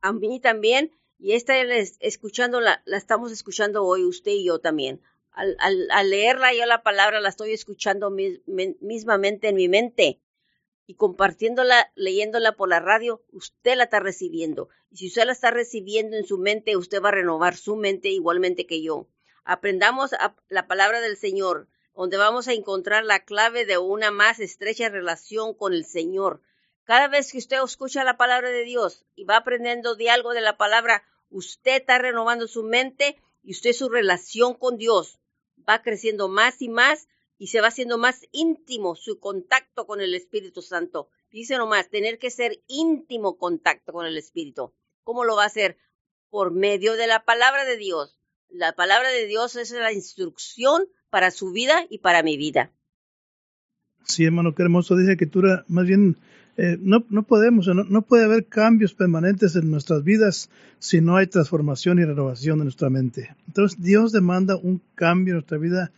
A 0.00 0.12
mí 0.12 0.40
también. 0.40 0.92
Y 1.18 1.32
esta 1.32 1.54
escuchando 2.00 2.60
la, 2.60 2.82
estamos 2.86 3.32
escuchando 3.32 3.84
hoy 3.84 4.04
usted 4.04 4.32
y 4.32 4.44
yo 4.44 4.58
también. 4.58 5.02
Al, 5.32 5.56
al, 5.60 6.10
leerla 6.10 6.54
yo 6.54 6.66
la 6.66 6.82
palabra 6.82 7.20
la 7.20 7.28
estoy 7.28 7.52
escuchando 7.52 8.10
mismamente 8.10 9.48
en 9.48 9.54
mi 9.54 9.68
mente 9.68 10.20
y 10.90 10.94
compartiéndola, 10.94 11.92
leyéndola 11.94 12.56
por 12.56 12.68
la 12.68 12.80
radio, 12.80 13.22
usted 13.30 13.76
la 13.76 13.84
está 13.84 14.00
recibiendo. 14.00 14.70
Y 14.90 14.96
si 14.96 15.06
usted 15.06 15.24
la 15.24 15.30
está 15.30 15.52
recibiendo 15.52 16.16
en 16.16 16.26
su 16.26 16.36
mente, 16.36 16.76
usted 16.76 17.00
va 17.00 17.10
a 17.10 17.12
renovar 17.12 17.56
su 17.56 17.76
mente 17.76 18.08
igualmente 18.08 18.66
que 18.66 18.82
yo. 18.82 19.06
Aprendamos 19.44 20.10
la 20.48 20.66
palabra 20.66 21.00
del 21.00 21.16
Señor, 21.16 21.68
donde 21.94 22.16
vamos 22.16 22.48
a 22.48 22.54
encontrar 22.54 23.04
la 23.04 23.24
clave 23.24 23.66
de 23.66 23.78
una 23.78 24.10
más 24.10 24.40
estrecha 24.40 24.88
relación 24.88 25.54
con 25.54 25.74
el 25.74 25.84
Señor. 25.84 26.42
Cada 26.84 27.08
vez 27.08 27.32
que 27.32 27.38
usted 27.38 27.62
escucha 27.62 28.04
la 28.04 28.16
palabra 28.16 28.50
de 28.50 28.64
Dios 28.64 29.04
y 29.14 29.24
va 29.24 29.36
aprendiendo 29.36 29.94
de 29.94 30.10
algo 30.10 30.32
de 30.32 30.40
la 30.40 30.56
palabra, 30.56 31.04
usted 31.30 31.76
está 31.76 31.98
renovando 31.98 32.48
su 32.48 32.62
mente 32.62 33.16
y 33.42 33.52
usted 33.52 33.72
su 33.72 33.88
relación 33.88 34.54
con 34.54 34.76
Dios 34.76 35.20
va 35.68 35.82
creciendo 35.82 36.28
más 36.28 36.60
y 36.62 36.68
más 36.68 37.08
y 37.38 37.48
se 37.48 37.60
va 37.60 37.68
haciendo 37.68 37.96
más 37.96 38.26
íntimo 38.32 38.96
su 38.96 39.18
contacto 39.18 39.86
con 39.86 40.00
el 40.00 40.14
Espíritu 40.14 40.62
Santo. 40.62 41.08
Dice 41.30 41.56
nomás, 41.56 41.88
tener 41.88 42.18
que 42.18 42.30
ser 42.30 42.62
íntimo 42.66 43.38
contacto 43.38 43.92
con 43.92 44.06
el 44.06 44.16
Espíritu. 44.18 44.72
¿Cómo 45.04 45.24
lo 45.24 45.36
va 45.36 45.44
a 45.44 45.46
hacer? 45.46 45.78
Por 46.28 46.52
medio 46.52 46.94
de 46.94 47.06
la 47.06 47.24
palabra 47.24 47.64
de 47.64 47.76
Dios. 47.76 48.18
La 48.48 48.72
palabra 48.74 49.08
de 49.10 49.26
Dios 49.26 49.56
es 49.56 49.70
la 49.70 49.92
instrucción 49.92 50.86
para 51.08 51.30
su 51.30 51.52
vida 51.52 51.86
y 51.88 51.98
para 51.98 52.22
mi 52.22 52.36
vida. 52.36 52.72
Sí, 54.04 54.24
hermano, 54.24 54.54
qué 54.54 54.62
hermoso. 54.62 54.96
Dice 54.96 55.16
que 55.16 55.26
tú 55.26 55.42
más 55.68 55.86
bien 55.86 56.16
eh, 56.56 56.78
no, 56.80 57.04
no, 57.08 57.22
podemos, 57.22 57.68
no, 57.68 58.02
puede 58.02 58.24
haber 58.24 58.46
cambios 58.46 58.94
permanentes 58.94 59.56
en 59.56 59.70
nuestras 59.70 60.04
vidas 60.04 60.50
si 60.78 61.00
no 61.00 61.16
hay 61.16 61.26
transformación 61.26 61.98
y 61.98 62.04
renovación 62.04 62.58
de 62.58 62.64
nuestra 62.64 62.90
mente. 62.90 63.34
Entonces 63.46 63.80
Dios 63.80 64.12
demanda 64.12 64.56
un 64.56 64.80
cambio 64.94 65.32
en 65.32 65.36
nuestra 65.36 65.58
vida 65.58 65.92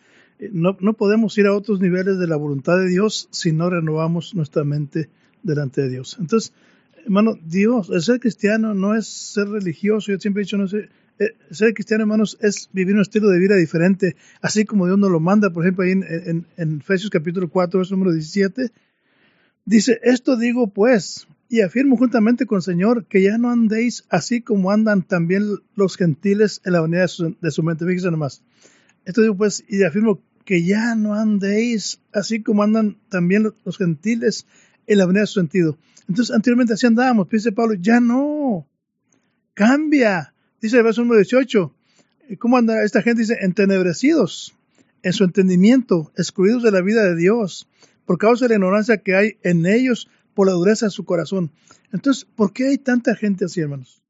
no, 0.50 0.76
no 0.80 0.94
podemos 0.94 1.36
ir 1.38 1.46
a 1.46 1.54
otros 1.54 1.80
niveles 1.80 2.18
de 2.18 2.26
la 2.26 2.36
voluntad 2.36 2.76
de 2.78 2.88
Dios 2.88 3.28
si 3.30 3.52
no 3.52 3.70
renovamos 3.70 4.34
nuestra 4.34 4.64
mente 4.64 5.08
delante 5.42 5.82
de 5.82 5.90
Dios. 5.90 6.16
Entonces, 6.18 6.52
hermano, 7.04 7.38
Dios, 7.44 7.90
el 7.90 8.02
ser 8.02 8.20
cristiano 8.20 8.74
no 8.74 8.94
es 8.94 9.06
ser 9.06 9.48
religioso, 9.48 10.10
yo 10.10 10.18
siempre 10.18 10.42
he 10.42 10.44
dicho, 10.44 10.56
no 10.56 10.66
sé, 10.66 10.88
eh, 11.18 11.36
ser 11.50 11.74
cristiano, 11.74 12.02
hermanos, 12.02 12.38
es 12.40 12.68
vivir 12.72 12.94
un 12.94 13.02
estilo 13.02 13.28
de 13.28 13.38
vida 13.38 13.54
diferente, 13.54 14.16
así 14.40 14.64
como 14.64 14.86
Dios 14.86 14.98
nos 14.98 15.10
lo 15.10 15.20
manda, 15.20 15.50
por 15.50 15.64
ejemplo, 15.64 15.84
ahí 15.84 15.92
en, 15.92 16.46
en, 16.56 16.78
Efesios 16.78 17.10
capítulo 17.10 17.48
4, 17.48 17.80
verso 17.80 17.94
número 17.94 18.12
17, 18.12 18.72
dice, 19.64 20.00
esto 20.02 20.36
digo 20.36 20.68
pues, 20.68 21.26
y 21.48 21.60
afirmo 21.60 21.96
juntamente 21.96 22.46
con 22.46 22.56
el 22.56 22.62
Señor 22.62 23.06
que 23.06 23.22
ya 23.22 23.36
no 23.38 23.50
andéis 23.50 24.04
así 24.08 24.40
como 24.40 24.70
andan 24.70 25.02
también 25.02 25.58
los 25.74 25.96
gentiles 25.96 26.60
en 26.64 26.72
la 26.72 26.82
unidad 26.82 27.02
de 27.02 27.08
su, 27.08 27.36
de 27.40 27.50
su 27.50 27.62
mente. 27.62 27.84
Fíjense 27.84 28.10
nomás. 28.10 28.42
Esto 29.04 29.20
digo 29.20 29.36
pues, 29.36 29.64
y 29.68 29.82
afirmo 29.82 30.20
que 30.44 30.64
ya 30.64 30.94
no 30.94 31.14
andéis 31.14 32.00
así 32.12 32.42
como 32.42 32.62
andan 32.62 32.96
también 33.08 33.52
los 33.64 33.78
gentiles 33.78 34.46
en 34.86 34.98
la 34.98 35.06
venida 35.06 35.22
de 35.22 35.26
su 35.26 35.40
sentido. 35.40 35.78
Entonces, 36.08 36.34
anteriormente 36.34 36.74
así 36.74 36.86
andábamos, 36.86 37.28
dice 37.28 37.52
Pablo, 37.52 37.74
ya 37.74 38.00
no, 38.00 38.66
cambia. 39.54 40.34
Dice 40.60 40.78
el 40.78 40.82
verso 40.82 41.02
número 41.02 41.18
18, 41.18 41.74
¿cómo 42.38 42.56
anda 42.56 42.82
esta 42.82 43.02
gente? 43.02 43.22
Dice, 43.22 43.38
entenebrecidos 43.40 44.54
en 45.02 45.12
su 45.12 45.24
entendimiento, 45.24 46.12
excluidos 46.16 46.62
de 46.62 46.70
la 46.70 46.80
vida 46.80 47.02
de 47.02 47.16
Dios, 47.16 47.68
por 48.04 48.18
causa 48.18 48.44
de 48.44 48.50
la 48.50 48.54
ignorancia 48.56 48.98
que 48.98 49.14
hay 49.14 49.36
en 49.42 49.66
ellos 49.66 50.08
por 50.34 50.46
la 50.46 50.54
dureza 50.54 50.86
de 50.86 50.90
su 50.90 51.04
corazón. 51.04 51.50
Entonces, 51.92 52.24
¿por 52.24 52.52
qué 52.52 52.68
hay 52.68 52.78
tanta 52.78 53.14
gente 53.14 53.44
así, 53.44 53.60
hermanos? 53.60 54.02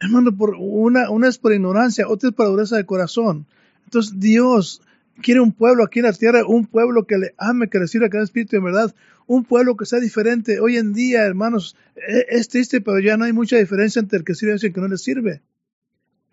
Hermano, 0.00 0.36
por 0.36 0.54
una, 0.58 1.10
una 1.10 1.28
es 1.28 1.38
por 1.38 1.52
ignorancia, 1.52 2.08
otra 2.08 2.30
es 2.30 2.34
por 2.34 2.46
dureza 2.46 2.76
de 2.76 2.86
corazón. 2.86 3.46
Entonces, 3.84 4.18
Dios 4.18 4.82
quiere 5.22 5.40
un 5.40 5.52
pueblo 5.52 5.84
aquí 5.84 5.98
en 5.98 6.06
la 6.06 6.12
tierra, 6.12 6.46
un 6.46 6.66
pueblo 6.66 7.06
que 7.06 7.18
le 7.18 7.34
ame, 7.38 7.68
que 7.68 7.78
reciba 7.78 8.08
cada 8.08 8.24
espíritu 8.24 8.56
de 8.56 8.62
verdad, 8.62 8.94
un 9.26 9.44
pueblo 9.44 9.76
que 9.76 9.86
sea 9.86 10.00
diferente. 10.00 10.60
Hoy 10.60 10.76
en 10.76 10.92
día, 10.92 11.24
hermanos, 11.24 11.76
e, 11.96 12.26
es 12.30 12.48
triste, 12.48 12.80
pero 12.80 13.00
ya 13.00 13.16
no 13.16 13.24
hay 13.24 13.32
mucha 13.32 13.56
diferencia 13.56 14.00
entre 14.00 14.18
el 14.18 14.24
que 14.24 14.34
sirve 14.34 14.56
y 14.60 14.66
el 14.66 14.72
que 14.72 14.80
no 14.80 14.88
le 14.88 14.98
sirve. 14.98 15.42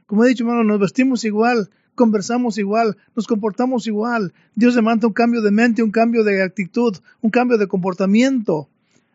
Como 0.05 0.23
he 0.23 0.29
dicho, 0.29 0.43
hermano, 0.43 0.63
nos 0.63 0.79
vestimos 0.79 1.23
igual, 1.23 1.69
conversamos 1.95 2.57
igual, 2.57 2.97
nos 3.15 3.25
comportamos 3.25 3.87
igual. 3.87 4.33
Dios 4.53 4.75
demanda 4.75 5.07
un 5.07 5.13
cambio 5.13 5.41
de 5.41 5.51
mente, 5.51 5.81
un 5.81 5.91
cambio 5.91 6.23
de 6.23 6.43
actitud, 6.43 6.95
un 7.21 7.31
cambio 7.31 7.57
de 7.57 7.67
comportamiento. 7.67 8.69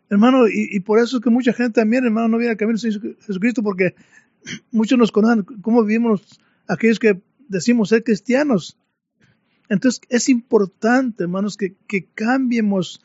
Hermano, 0.09 0.49
y, 0.49 0.77
por 0.81 0.99
eso 0.99 1.17
es 1.17 1.23
que 1.23 1.29
mucha 1.29 1.53
gente 1.53 1.79
también, 1.79 2.03
hermano, 2.03 2.27
no 2.27 2.37
viene 2.37 2.51
al 2.51 2.57
camino 2.57 2.77
de 2.77 3.15
Jesucristo, 3.25 3.63
porque 3.63 3.95
muchos 4.71 4.97
nos 4.97 5.11
conocen 5.11 5.43
cómo 5.61 5.83
vivimos 5.83 6.41
aquellos 6.67 6.99
que 6.99 7.21
decimos 7.47 7.89
ser 7.89 8.03
cristianos. 8.03 8.77
Entonces 9.69 10.01
es 10.09 10.27
importante, 10.27 11.23
hermanos, 11.23 11.55
que, 11.55 11.75
que 11.87 12.09
cambiemos 12.13 13.01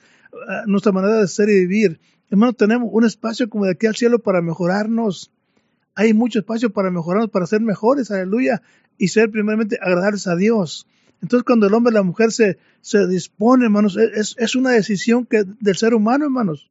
ah, 0.48 0.64
nuestra 0.66 0.90
manera 0.90 1.20
de 1.20 1.28
ser 1.28 1.48
y 1.48 1.60
vivir. 1.60 2.00
Hermanos, 2.28 2.56
tenemos 2.56 2.88
un 2.90 3.04
espacio 3.04 3.48
como 3.48 3.66
de 3.66 3.72
aquí 3.72 3.86
al 3.86 3.94
cielo 3.94 4.18
para 4.18 4.42
mejorarnos. 4.42 5.30
Hay 5.96 6.12
mucho 6.12 6.38
espacio 6.38 6.70
para 6.70 6.90
mejorarnos, 6.90 7.30
para 7.30 7.46
ser 7.46 7.62
mejores, 7.62 8.10
aleluya, 8.10 8.62
y 8.98 9.08
ser 9.08 9.30
primeramente 9.30 9.78
agradables 9.80 10.26
a 10.26 10.36
Dios. 10.36 10.86
Entonces, 11.22 11.44
cuando 11.44 11.66
el 11.66 11.74
hombre 11.74 11.90
y 11.90 11.94
la 11.94 12.02
mujer 12.02 12.30
se, 12.30 12.58
se 12.82 13.06
dispone, 13.06 13.64
hermanos, 13.64 13.96
es, 13.96 14.36
es 14.38 14.54
una 14.54 14.70
decisión 14.70 15.24
que, 15.24 15.44
del 15.44 15.76
ser 15.76 15.94
humano, 15.94 16.26
hermanos. 16.26 16.70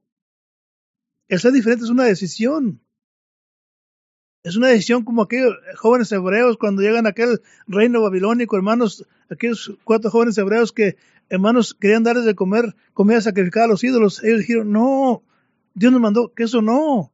El 1.28 1.40
ser 1.40 1.52
diferente 1.54 1.86
es 1.86 1.90
una 1.90 2.04
decisión. 2.04 2.80
Es 4.44 4.56
una 4.56 4.68
decisión 4.68 5.04
como 5.04 5.24
aquellos 5.24 5.56
jóvenes 5.76 6.12
hebreos 6.12 6.58
cuando 6.58 6.84
llegan 6.84 7.08
a 7.08 7.10
aquel 7.10 7.42
reino 7.66 8.04
babilónico, 8.04 8.56
hermanos, 8.56 9.08
aquellos 9.28 9.76
cuatro 9.84 10.12
jóvenes 10.12 10.38
hebreos 10.38 10.72
que, 10.72 10.98
hermanos, 11.30 11.74
querían 11.74 12.04
darles 12.04 12.26
de 12.26 12.36
comer 12.36 12.76
comida 12.94 13.22
sacrificada 13.22 13.66
a 13.66 13.70
los 13.70 13.84
ídolos. 13.84 14.24
Ellos 14.24 14.42
dijeron, 14.42 14.72
no, 14.72 15.24
Dios 15.74 15.92
nos 15.92 16.00
mandó 16.00 16.32
que 16.32 16.44
eso 16.44 16.62
no. 16.62 17.12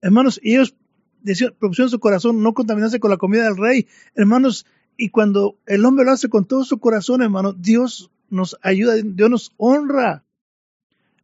Hermanos, 0.00 0.40
ellos 0.42 0.74
propusieron 1.58 1.90
su 1.90 2.00
corazón 2.00 2.42
no 2.42 2.54
contaminarse 2.54 3.00
con 3.00 3.10
la 3.10 3.16
comida 3.16 3.44
del 3.44 3.56
rey. 3.56 3.86
Hermanos, 4.14 4.66
y 4.96 5.10
cuando 5.10 5.56
el 5.66 5.84
hombre 5.84 6.04
lo 6.04 6.12
hace 6.12 6.28
con 6.28 6.44
todo 6.44 6.64
su 6.64 6.78
corazón, 6.78 7.22
hermanos, 7.22 7.56
Dios 7.58 8.10
nos 8.28 8.56
ayuda, 8.62 8.94
Dios 9.02 9.30
nos 9.30 9.52
honra. 9.56 10.24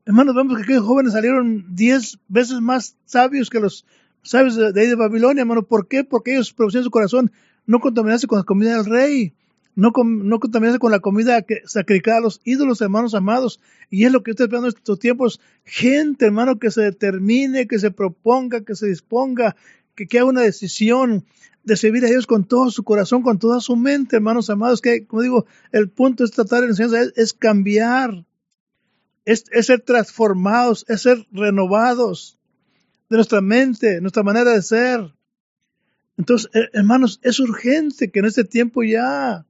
Hermanos, 0.05 0.35
vemos 0.35 0.57
que 0.57 0.63
aquellos 0.63 0.85
jóvenes 0.85 1.13
salieron 1.13 1.75
diez 1.75 2.19
veces 2.29 2.61
más 2.61 2.97
sabios 3.05 3.51
que 3.51 3.61
los 3.61 3.85
¿Sabes? 4.27 4.57
De 4.57 4.81
ahí 4.81 4.89
de 4.89 4.97
Babilonia, 4.97 5.43
hermano. 5.43 5.63
¿Por 5.63 5.87
qué? 5.87 6.03
Porque 6.03 6.33
ellos 6.33 6.53
producían 6.53 6.83
su 6.83 6.91
corazón 6.91 7.31
no 7.65 7.79
contaminarse 7.79 8.27
con 8.27 8.39
la 8.39 8.45
comida 8.45 8.77
del 8.77 8.85
rey, 8.85 9.35
no, 9.77 9.93
no 10.05 10.41
contaminarse 10.41 10.81
con 10.81 10.91
la 10.91 10.99
comida 10.99 11.43
que 11.43 11.63
sacrificaba 11.65 12.19
a 12.19 12.23
los 12.23 12.41
ídolos, 12.43 12.81
hermanos 12.81 13.15
amados. 13.15 13.61
Y 13.89 14.05
es 14.05 14.11
lo 14.11 14.25
que 14.25 14.33
estoy 14.33 14.47
esperando 14.47 14.69
en 14.69 14.75
estos 14.77 14.99
tiempos. 14.99 15.41
Gente, 15.65 16.27
hermano, 16.27 16.59
que 16.59 16.73
se 16.73 16.83
determine, 16.83 17.69
que 17.69 17.79
se 17.79 17.93
proponga, 17.93 18.65
que 18.65 18.75
se 18.75 18.89
disponga, 18.89 19.55
que, 19.97 20.07
que 20.07 20.19
haga 20.19 20.29
una 20.29 20.43
decisión 20.43 21.25
de 21.65 21.77
servir 21.77 22.05
a 22.05 22.09
Dios 22.09 22.29
con 22.29 22.45
todo 22.45 22.71
su 22.71 22.85
corazón, 22.85 23.23
con 23.23 23.41
toda 23.41 23.61
su 23.61 23.75
mente, 23.75 24.17
hermanos 24.17 24.51
amados. 24.51 24.81
Que, 24.81 25.05
como 25.05 25.23
digo, 25.23 25.47
el 25.73 25.91
punto 25.91 26.23
de 26.23 26.29
esta 26.29 26.45
tarde 26.45 26.67
de 26.67 26.71
enseñanza 26.71 27.03
es, 27.03 27.13
es 27.17 27.33
cambiar, 27.33 28.25
es, 29.25 29.45
es 29.51 29.67
ser 29.67 29.81
transformados, 29.81 30.85
es 30.89 31.03
ser 31.03 31.27
renovados 31.33 32.39
de 33.09 33.17
nuestra 33.17 33.41
mente, 33.41 34.01
nuestra 34.01 34.23
manera 34.23 34.53
de 34.53 34.63
ser. 34.63 35.13
Entonces, 36.17 36.51
hermanos, 36.73 37.19
es 37.23 37.41
urgente 37.41 38.11
que 38.11 38.21
en 38.21 38.27
este 38.27 38.45
tiempo 38.45 38.85
ya, 38.85 39.45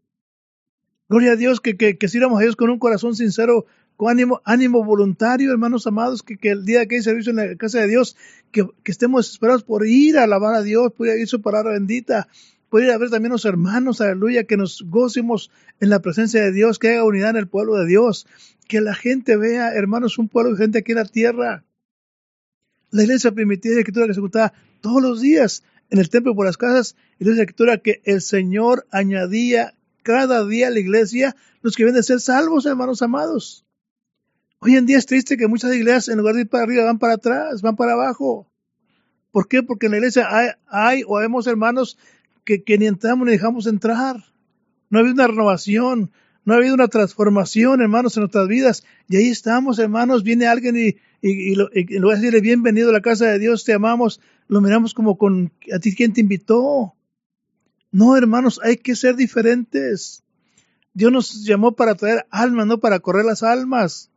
gloria 1.09 1.33
a 1.33 1.37
Dios, 1.37 1.61
que, 1.61 1.77
que, 1.77 1.99
que 1.99 2.09
sirvamos 2.09 2.39
a 2.39 2.43
Dios 2.43 2.57
con 2.57 2.71
un 2.71 2.79
corazón 2.79 3.15
sincero 3.15 3.67
con 3.97 4.11
ánimo, 4.11 4.43
ánimo 4.45 4.85
voluntario, 4.85 5.51
hermanos 5.51 5.87
amados, 5.87 6.23
que, 6.23 6.39
el 6.51 6.65
día 6.65 6.87
que 6.87 6.97
hay 6.97 7.03
servicio 7.03 7.31
en 7.31 7.37
la 7.37 7.57
casa 7.57 7.81
de 7.81 7.89
Dios, 7.89 8.17
que, 8.53 8.67
estemos 8.85 9.31
esperados 9.31 9.63
por 9.63 9.87
ir 9.87 10.19
a 10.19 10.25
alabar 10.25 10.55
a 10.55 10.63
Dios, 10.63 10.93
por 10.93 11.07
ir 11.07 11.23
a 11.23 11.27
su 11.27 11.41
palabra 11.41 11.73
bendita, 11.73 12.29
por 12.69 12.83
ir 12.83 12.91
a 12.91 12.99
ver 12.99 13.11
también 13.11 13.33
a 13.33 13.35
los 13.35 13.45
hermanos, 13.45 14.01
aleluya, 14.01 14.45
que 14.45 14.57
nos 14.57 14.83
gocemos 14.87 15.51
en 15.81 15.91
la 15.91 16.01
presencia 16.01 16.43
de 16.43 16.53
Dios, 16.53 16.79
que 16.79 16.89
haya 16.89 17.05
unidad 17.05 17.31
en 17.31 17.37
el 17.37 17.49
pueblo 17.49 17.77
de 17.77 17.87
Dios, 17.87 18.27
que 18.69 18.81
la 18.81 18.95
gente 18.95 19.37
vea, 19.37 19.73
hermanos, 19.73 20.19
un 20.19 20.29
pueblo 20.29 20.53
de 20.53 20.59
gente 20.59 20.79
aquí 20.79 20.93
en 20.93 20.99
la 20.99 21.05
tierra. 21.07 21.65
La 22.91 23.03
iglesia 23.03 23.33
primitiva 23.33 23.75
la 23.75 23.81
escritura 23.81 24.07
que 24.07 24.15
se 24.15 24.21
contaba 24.21 24.53
todos 24.81 25.03
los 25.03 25.21
días 25.21 25.63
en 25.91 25.99
el 25.99 26.11
templo 26.11 26.35
por 26.35 26.47
las 26.47 26.57
casas, 26.57 26.97
y 27.19 27.25
la 27.25 27.33
escritura 27.33 27.79
que 27.79 28.03
el 28.05 28.21
Señor 28.21 28.87
añadía 28.91 29.75
cada 30.03 30.45
día 30.45 30.69
a 30.69 30.71
la 30.71 30.81
iglesia 30.81 31.37
los 31.63 31.77
que 31.77 31.85
vienen 31.85 32.01
de 32.01 32.03
ser 32.03 32.21
salvos, 32.21 32.67
hermanos 32.67 33.03
amados. 33.03 33.66
Hoy 34.59 34.77
en 34.77 34.87
día 34.87 34.99
es 34.99 35.07
triste 35.07 35.37
que 35.37 35.49
muchas 35.49 35.75
iglesias, 35.75 36.09
en 36.09 36.19
lugar 36.19 36.35
de 36.35 36.43
ir 36.43 36.49
para 36.49 36.65
arriba, 36.65 36.85
van 36.85 36.99
para 36.99 37.15
atrás, 37.15 37.61
van 37.61 37.77
para 37.77 37.93
abajo. 37.93 38.51
¿Por 39.31 39.49
qué? 39.49 39.63
Porque 39.63 39.87
en 39.87 39.93
la 39.93 39.99
iglesia 39.99 40.29
hay, 40.67 41.03
o 41.07 41.19
vemos 41.19 41.47
hermanos 41.47 41.99
que, 42.45 42.63
ni 42.79 42.87
entramos 42.87 43.27
ni 43.27 43.33
dejamos 43.33 43.67
entrar. 43.67 44.17
No 44.89 44.99
ha 44.99 45.01
habido 45.01 45.15
una 45.15 45.27
renovación, 45.27 46.11
no 46.45 46.55
ha 46.55 46.57
habido 46.57 46.75
una 46.75 46.89
transformación, 46.89 47.83
hermanos, 47.83 48.17
en 48.17 48.23
nuestras 48.23 48.49
vidas. 48.49 48.85
Y 49.09 49.17
ahí 49.17 49.29
estamos, 49.29 49.79
hermanos. 49.79 50.23
Viene 50.23 50.47
alguien 50.47 50.77
y, 50.77 50.97
y, 51.21 51.55
lo, 51.55 51.69
y 51.75 51.99
voy 51.99 52.13
a 52.13 52.17
decirle, 52.17 52.41
bienvenido 52.41 52.91
a 52.91 52.93
la 52.95 53.03
casa 53.03 53.27
de 53.27 53.39
Dios, 53.39 53.65
te 53.65 53.75
amamos. 53.75 54.23
Lo 54.49 54.63
miramos 54.63 54.95
como 54.95 55.19
con, 55.19 55.53
a 55.75 55.81
ti, 55.81 55.95
¿quién 55.95 56.15
te 56.15 56.23
invitó? 56.23 56.95
No, 57.91 58.17
hermanos, 58.17 58.59
hay 58.63 58.79
que 58.79 58.97
ser 58.97 59.17
diferentes. 59.17 60.23
Dios 60.95 61.13
nos 61.13 61.45
llamó 61.45 61.73
para 61.73 61.95
traer 61.95 62.27
almas, 62.31 62.67
no 62.67 62.79
para 62.79 63.01
correr 63.01 63.27
las 63.27 63.43
almas. 63.43 64.11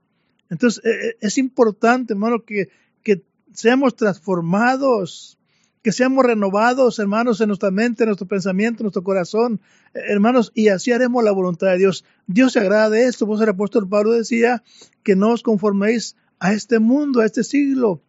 Entonces, 0.50 0.84
e, 0.84 0.90
e, 0.90 1.18
es 1.22 1.38
importante, 1.38 2.14
hermano, 2.14 2.44
que, 2.44 2.70
que 3.04 3.24
seamos 3.54 3.96
transformados, 3.96 5.38
que 5.82 5.92
seamos 5.92 6.26
renovados, 6.26 7.00
hermanos, 7.00 7.40
en 7.42 7.48
nuestra 7.48 7.72
mente, 7.72 8.04
en 8.04 8.10
nuestro 8.10 8.28
pensamiento, 8.28 8.82
en 8.82 8.86
nuestro 8.86 9.04
corazón, 9.04 9.62
eh, 9.94 10.00
hermanos, 10.10 10.52
y 10.56 10.70
así 10.70 10.92
haremos 10.92 11.24
la 11.24 11.32
voluntad 11.32 11.68
de 11.68 11.78
Dios. 11.78 12.04
Dios 12.28 12.54
se 12.54 12.60
agrada 12.60 12.90
de 12.90 13.06
esto. 13.06 13.26
Vos, 13.26 13.42
el 13.42 13.50
apóstol 13.50 13.88
Pablo 13.88 14.12
decía 14.12 14.64
que 15.04 15.16
no 15.16 15.32
os 15.32 15.44
conforméis 15.44 16.16
a 16.40 16.54
este 16.54 16.80
mundo, 16.80 17.22
a 17.22 17.26
este 17.26 17.44
siglo. 17.44 18.02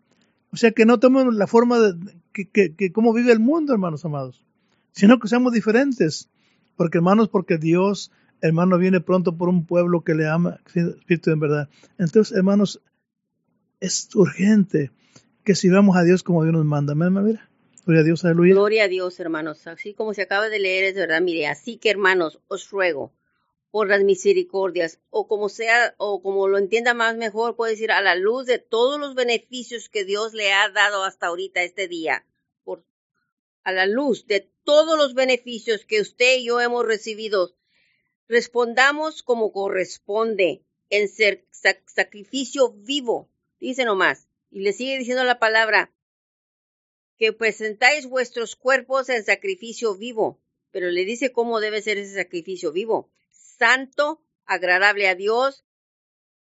O 0.52 0.56
sea, 0.56 0.72
que 0.72 0.86
no 0.86 0.98
tomemos 0.98 1.34
la 1.34 1.46
forma 1.46 1.78
de 1.78 1.94
que, 2.32 2.48
que, 2.48 2.74
que 2.74 2.92
cómo 2.92 3.12
vive 3.12 3.32
el 3.32 3.38
mundo, 3.38 3.72
hermanos 3.72 4.04
amados, 4.04 4.44
sino 4.92 5.18
que 5.20 5.28
seamos 5.28 5.52
diferentes. 5.52 6.28
Porque, 6.76 6.98
hermanos, 6.98 7.28
porque 7.28 7.58
Dios 7.58 8.10
hermano, 8.42 8.78
viene 8.78 9.00
pronto 9.00 9.36
por 9.36 9.48
un 9.48 9.66
pueblo 9.66 10.02
que 10.02 10.14
le 10.14 10.28
ama, 10.28 10.60
espíritu 10.66 11.30
en 11.30 11.40
verdad. 11.40 11.68
Entonces, 11.98 12.36
hermanos, 12.36 12.80
es 13.80 14.08
urgente 14.14 14.90
que 15.44 15.54
sirvamos 15.54 15.96
a 15.96 16.02
Dios 16.02 16.22
como 16.22 16.42
Dios 16.42 16.54
nos 16.54 16.64
manda. 16.64 16.94
Mira, 16.94 17.50
gloria 17.84 18.00
a 18.02 18.04
Dios, 18.04 18.24
aleluya. 18.24 18.54
Gloria 18.54 18.84
a 18.84 18.88
Dios, 18.88 19.18
hermanos. 19.20 19.66
Así 19.66 19.94
como 19.94 20.14
se 20.14 20.22
acaba 20.22 20.48
de 20.48 20.58
leer, 20.58 20.84
es 20.84 20.94
verdad, 20.94 21.20
mire, 21.20 21.46
así 21.46 21.76
que, 21.76 21.90
hermanos, 21.90 22.40
os 22.48 22.70
ruego 22.70 23.12
por 23.70 23.88
las 23.88 24.02
misericordias, 24.02 24.98
o 25.10 25.28
como 25.28 25.48
sea, 25.48 25.94
o 25.96 26.22
como 26.22 26.48
lo 26.48 26.58
entienda 26.58 26.92
más 26.92 27.16
mejor, 27.16 27.54
puede 27.54 27.72
decir, 27.72 27.92
a 27.92 28.00
la 28.00 28.16
luz 28.16 28.46
de 28.46 28.58
todos 28.58 28.98
los 28.98 29.14
beneficios 29.14 29.88
que 29.88 30.04
Dios 30.04 30.34
le 30.34 30.52
ha 30.52 30.68
dado 30.70 31.04
hasta 31.04 31.28
ahorita, 31.28 31.62
este 31.62 31.86
día, 31.86 32.26
por, 32.64 32.84
a 33.62 33.70
la 33.70 33.86
luz 33.86 34.26
de 34.26 34.50
todos 34.64 34.98
los 34.98 35.14
beneficios 35.14 35.84
que 35.84 36.00
usted 36.00 36.38
y 36.38 36.46
yo 36.46 36.60
hemos 36.60 36.84
recibido 36.84 37.54
respondamos 38.30 39.24
como 39.24 39.50
corresponde 39.50 40.62
en 40.88 41.08
ser 41.08 41.44
sacrificio 41.50 42.70
vivo, 42.70 43.28
dice 43.58 43.84
nomás, 43.84 44.28
y 44.52 44.60
le 44.60 44.72
sigue 44.72 44.96
diciendo 44.98 45.24
la 45.24 45.40
palabra, 45.40 45.92
que 47.18 47.32
presentáis 47.32 48.06
vuestros 48.06 48.54
cuerpos 48.54 49.08
en 49.08 49.24
sacrificio 49.24 49.96
vivo, 49.96 50.40
pero 50.70 50.90
le 50.90 51.04
dice 51.04 51.32
cómo 51.32 51.58
debe 51.58 51.82
ser 51.82 51.98
ese 51.98 52.14
sacrificio 52.14 52.70
vivo, 52.70 53.10
santo, 53.32 54.22
agradable 54.44 55.08
a 55.08 55.16
Dios, 55.16 55.64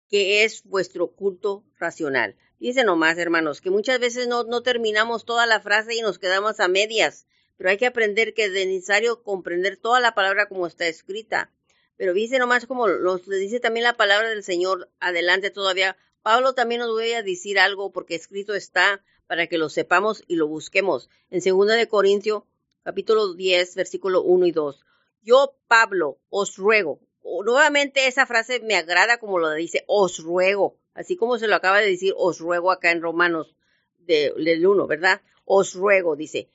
que 0.10 0.44
es 0.44 0.64
vuestro 0.64 1.14
culto 1.14 1.64
racional. 1.80 2.36
Dice 2.60 2.84
nomás, 2.84 3.18
hermanos, 3.18 3.62
que 3.62 3.70
muchas 3.70 4.02
veces 4.02 4.28
no, 4.28 4.44
no 4.44 4.62
terminamos 4.62 5.24
toda 5.24 5.46
la 5.46 5.62
frase 5.62 5.96
y 5.96 6.02
nos 6.02 6.20
quedamos 6.20 6.60
a 6.60 6.68
medias, 6.68 7.28
pero 7.56 7.70
hay 7.70 7.78
que 7.78 7.88
aprender 7.88 8.34
que 8.34 8.46
es 8.46 8.52
necesario 8.52 9.24
comprender 9.24 9.78
toda 9.78 10.02
la 10.02 10.16
palabra 10.16 10.50
como 10.50 10.68
está 10.68 10.86
escrita. 10.86 11.54
Pero 11.98 12.14
dice 12.14 12.38
nomás 12.38 12.68
como 12.68 12.88
los, 12.88 13.28
le 13.28 13.38
dice 13.38 13.60
también 13.60 13.84
la 13.84 13.98
palabra 13.98 14.30
del 14.30 14.44
Señor 14.44 14.90
adelante 15.00 15.50
todavía. 15.50 15.98
Pablo 16.22 16.54
también 16.54 16.80
nos 16.80 16.92
voy 16.92 17.12
a 17.14 17.24
decir 17.24 17.60
algo 17.60 17.92
porque 17.92 18.16
escrito 18.16 18.54
está 18.54 19.04
para 19.26 19.48
que 19.48 19.58
lo 19.58 19.70
sepamos 19.70 20.24
y 20.28 20.36
lo 20.36 20.48
busquemos. 20.48 21.10
En 21.32 21.42
segunda 21.42 21.76
de 21.76 21.88
Corintios, 21.88 22.44
capítulo 22.84 23.34
10, 23.34 23.76
versículo 23.76 24.22
1 24.22 24.46
y 24.46 24.52
2. 24.52 24.86
Yo, 25.24 25.56
Pablo, 25.68 26.20
os 26.30 26.56
ruego. 26.56 27.00
nuevamente 27.44 28.08
esa 28.08 28.26
frase 28.26 28.60
me 28.60 28.76
agrada 28.76 29.18
como 29.18 29.40
lo 29.40 29.52
dice, 29.54 29.84
os 29.88 30.20
ruego. 30.20 30.78
Así 30.94 31.18
como 31.18 31.38
se 31.40 31.48
lo 31.48 31.56
acaba 31.56 31.80
de 31.80 31.88
decir, 31.88 32.14
os 32.16 32.40
ruego 32.40 32.72
acá 32.72 32.92
en 32.92 33.02
Romanos 33.02 33.56
del 33.98 34.66
1, 34.66 34.88
¿verdad? 34.88 35.22
Os 35.46 35.74
ruego, 35.74 36.16
dice, 36.16 36.50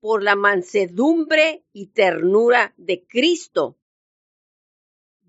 por 0.00 0.22
la 0.22 0.36
mansedumbre 0.36 1.64
y 1.72 1.86
ternura 1.86 2.74
de 2.76 3.04
Cristo 3.06 3.76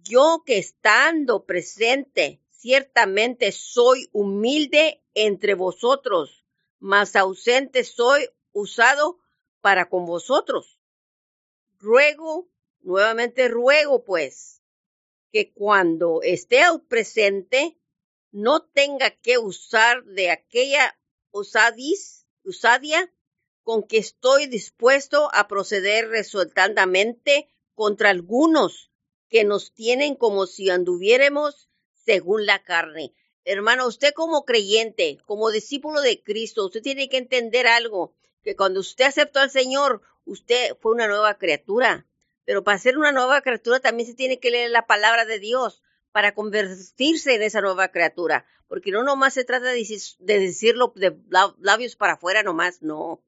yo 0.07 0.43
que 0.45 0.57
estando 0.57 1.45
presente, 1.45 2.39
ciertamente 2.51 3.51
soy 3.51 4.09
humilde 4.11 5.03
entre 5.13 5.55
vosotros, 5.55 6.45
mas 6.79 7.15
ausente 7.15 7.83
soy 7.83 8.29
usado 8.51 9.19
para 9.61 9.89
con 9.89 10.05
vosotros. 10.05 10.79
Ruego, 11.79 12.47
nuevamente 12.81 13.47
ruego 13.47 14.03
pues, 14.03 14.61
que 15.31 15.51
cuando 15.51 16.21
esté 16.21 16.61
presente, 16.87 17.77
no 18.31 18.63
tenga 18.63 19.11
que 19.11 19.37
usar 19.37 20.03
de 20.03 20.29
aquella 20.29 20.99
usadis, 21.31 22.27
usadia 22.43 23.11
con 23.63 23.83
que 23.83 23.97
estoy 23.97 24.45
dispuesto 24.47 25.29
a 25.33 25.47
proceder 25.47 26.09
resueltamente 26.09 27.49
contra 27.73 28.09
algunos 28.09 28.91
que 29.29 29.43
nos 29.43 29.73
tienen 29.73 30.15
como 30.15 30.45
si 30.45 30.69
anduviéramos 30.69 31.69
según 31.93 32.45
la 32.45 32.63
carne. 32.63 33.13
Hermano, 33.43 33.87
usted 33.87 34.13
como 34.13 34.45
creyente, 34.45 35.19
como 35.25 35.51
discípulo 35.51 36.01
de 36.01 36.21
Cristo, 36.23 36.65
usted 36.65 36.81
tiene 36.81 37.09
que 37.09 37.17
entender 37.17 37.67
algo, 37.67 38.15
que 38.43 38.55
cuando 38.55 38.79
usted 38.79 39.05
aceptó 39.05 39.39
al 39.39 39.51
Señor, 39.51 40.01
usted 40.25 40.75
fue 40.79 40.91
una 40.91 41.07
nueva 41.07 41.37
criatura. 41.37 42.05
Pero 42.45 42.63
para 42.63 42.77
ser 42.77 42.97
una 42.97 43.11
nueva 43.11 43.41
criatura 43.41 43.79
también 43.79 44.07
se 44.07 44.15
tiene 44.15 44.39
que 44.39 44.51
leer 44.51 44.69
la 44.69 44.85
palabra 44.85 45.25
de 45.25 45.39
Dios 45.39 45.81
para 46.11 46.33
convertirse 46.33 47.35
en 47.35 47.41
esa 47.41 47.61
nueva 47.61 47.89
criatura. 47.89 48.45
Porque 48.67 48.91
no 48.91 49.03
nomás 49.03 49.33
se 49.33 49.43
trata 49.43 49.65
de, 49.65 49.85
decirlo 50.19 50.93
de 50.95 51.15
labios 51.59 51.95
para 51.95 52.13
afuera 52.13 52.43
nomás, 52.43 52.81
no. 52.81 53.21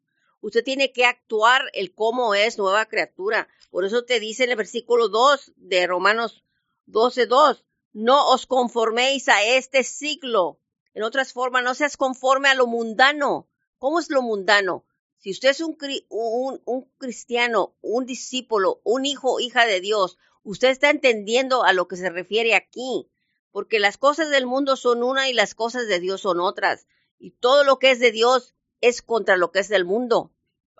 Usted 0.47 0.63
tiene 0.63 0.93
que 0.93 1.03
actuar 1.03 1.69
el 1.73 1.93
cómo 1.93 2.33
es 2.33 2.57
nueva 2.57 2.85
criatura. 2.85 3.49
Por 3.69 3.83
eso 3.83 4.05
te 4.05 4.21
dice 4.21 4.45
en 4.45 4.51
el 4.51 4.55
versículo 4.55 5.09
2 5.09 5.51
de 5.57 5.85
Romanos 5.85 6.45
12:2, 6.85 7.65
no 7.91 8.29
os 8.29 8.45
conforméis 8.45 9.27
a 9.27 9.43
este 9.43 9.83
siglo. 9.83 10.61
En 10.93 11.03
otras 11.03 11.33
formas, 11.33 11.65
no 11.65 11.75
seas 11.75 11.97
conforme 11.97 12.47
a 12.47 12.53
lo 12.53 12.65
mundano. 12.65 13.49
¿Cómo 13.77 13.99
es 13.99 14.09
lo 14.09 14.21
mundano? 14.21 14.85
Si 15.17 15.31
usted 15.31 15.49
es 15.49 15.59
un, 15.59 15.77
un, 16.07 16.61
un 16.63 16.91
cristiano, 16.97 17.75
un 17.81 18.05
discípulo, 18.05 18.79
un 18.85 19.05
hijo, 19.05 19.41
hija 19.41 19.65
de 19.65 19.81
Dios, 19.81 20.17
usted 20.43 20.69
está 20.69 20.91
entendiendo 20.91 21.65
a 21.65 21.73
lo 21.73 21.89
que 21.89 21.97
se 21.97 22.09
refiere 22.09 22.55
aquí. 22.55 23.11
Porque 23.51 23.79
las 23.79 23.97
cosas 23.97 24.29
del 24.29 24.45
mundo 24.45 24.77
son 24.77 25.03
una 25.03 25.27
y 25.27 25.33
las 25.33 25.55
cosas 25.55 25.89
de 25.89 25.99
Dios 25.99 26.21
son 26.21 26.39
otras. 26.39 26.87
Y 27.19 27.31
todo 27.31 27.65
lo 27.65 27.79
que 27.79 27.91
es 27.91 27.99
de 27.99 28.13
Dios 28.13 28.55
es 28.79 29.01
contra 29.01 29.35
lo 29.35 29.51
que 29.51 29.59
es 29.59 29.67
del 29.67 29.83
mundo. 29.83 30.31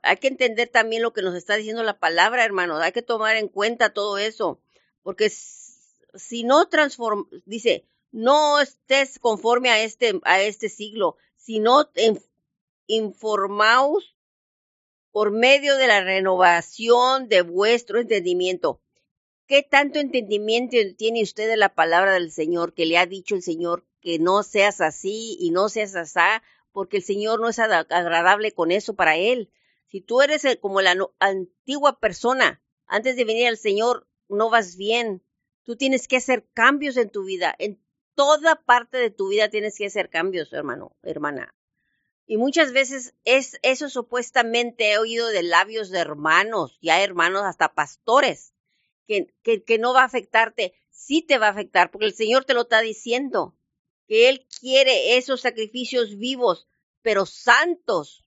Hay 0.08 0.17
que 0.17 0.28
entender 0.28 0.70
también 0.70 1.02
lo 1.02 1.13
que 1.13 1.22
nos 1.22 1.36
está 1.36 1.56
diciendo 1.56 1.84
la 1.84 2.00
palabra, 2.00 2.43
hermano. 2.43 2.78
Hay 2.78 2.91
que 2.91 3.02
tomar 3.02 3.36
en 3.38 3.48
cuenta 3.48 3.93
todo 3.93 4.17
eso. 4.17 4.60
Porque 5.04 5.30
si 5.30 6.43
no 6.43 6.67
transforma, 6.70 7.26
dice, 7.46 7.86
no 8.12 8.60
estés 8.60 9.20
conforme 9.20 9.70
a 9.70 9.82
este, 9.84 10.20
a 10.24 10.41
este 10.41 10.70
siglo, 10.70 11.17
sino 11.36 11.89
informaos 12.88 14.15
por 15.12 15.32
medio 15.32 15.78
de 15.78 15.88
la 15.88 16.02
renovación 16.02 17.28
de 17.28 17.41
vuestro 17.41 18.00
entendimiento. 18.00 18.82
¿Qué 19.48 19.63
tanto 19.63 20.00
entendimiento 20.00 20.76
tiene 20.98 21.24
usted 21.24 21.48
de 21.48 21.58
la 21.58 21.74
palabra 21.74 22.13
del 22.13 22.32
Señor 22.32 22.74
que 22.74 22.86
le 22.86 22.98
ha 22.98 23.06
dicho 23.06 23.36
el 23.36 23.41
Señor 23.41 23.86
que 24.02 24.20
no 24.20 24.43
seas 24.43 24.82
así 24.82 25.38
y 25.39 25.52
no 25.52 25.70
seas 25.70 25.96
así? 25.96 26.20
porque 26.78 26.98
el 26.98 27.04
Señor 27.04 27.39
no 27.39 27.50
es 27.50 27.58
agradable 27.58 28.52
con 28.52 28.70
eso 28.70 28.93
para 28.93 29.15
Él. 29.15 29.50
Si 29.88 30.02
tú 30.02 30.21
eres 30.21 30.43
como 30.62 30.82
la 30.82 30.95
antigua 31.19 32.00
persona, 32.00 32.62
antes 32.86 33.15
de 33.15 33.26
venir 33.26 33.47
al 33.47 33.58
Señor, 33.58 34.08
no 34.30 34.50
vas 34.50 34.76
bien. 34.76 35.23
Tú 35.63 35.76
tienes 35.76 36.08
que 36.08 36.17
hacer 36.17 36.47
cambios 36.54 36.97
en 36.97 37.10
tu 37.10 37.23
vida, 37.23 37.56
en 37.60 37.82
toda 38.15 38.63
parte 38.63 38.97
de 38.97 39.12
tu 39.12 39.30
vida 39.30 39.50
tienes 39.50 39.78
que 39.78 39.86
hacer 39.86 40.10
cambios, 40.10 40.52
hermano, 40.52 40.95
hermana. 41.04 41.54
Y 42.26 42.38
muchas 42.38 42.73
veces 42.73 43.13
es 43.23 43.58
eso 43.62 43.89
supuestamente 43.89 44.91
he 44.91 44.97
oído 44.97 45.28
de 45.28 45.43
labios 45.43 45.89
de 45.89 46.00
hermanos, 46.00 46.78
ya 46.82 47.02
hermanos 47.02 47.43
hasta 47.45 47.73
pastores, 47.73 48.54
que, 49.08 49.34
que, 49.43 49.63
que 49.63 49.78
no 49.78 49.93
va 49.93 50.02
a 50.02 50.06
afectarte. 50.06 50.73
Sí 50.89 51.21
te 51.21 51.38
va 51.38 51.47
a 51.47 51.52
afectar, 51.52 51.91
porque 51.91 52.08
el 52.08 52.15
Señor 52.15 52.43
te 52.43 52.54
lo 52.54 52.63
está 52.63 52.82
diciendo, 52.82 53.56
que 54.08 54.28
Él 54.28 54.45
quiere 54.60 55.17
esos 55.17 55.41
sacrificios 55.41 56.17
vivos, 56.17 56.67
pero 57.02 57.26
santos. 57.26 58.27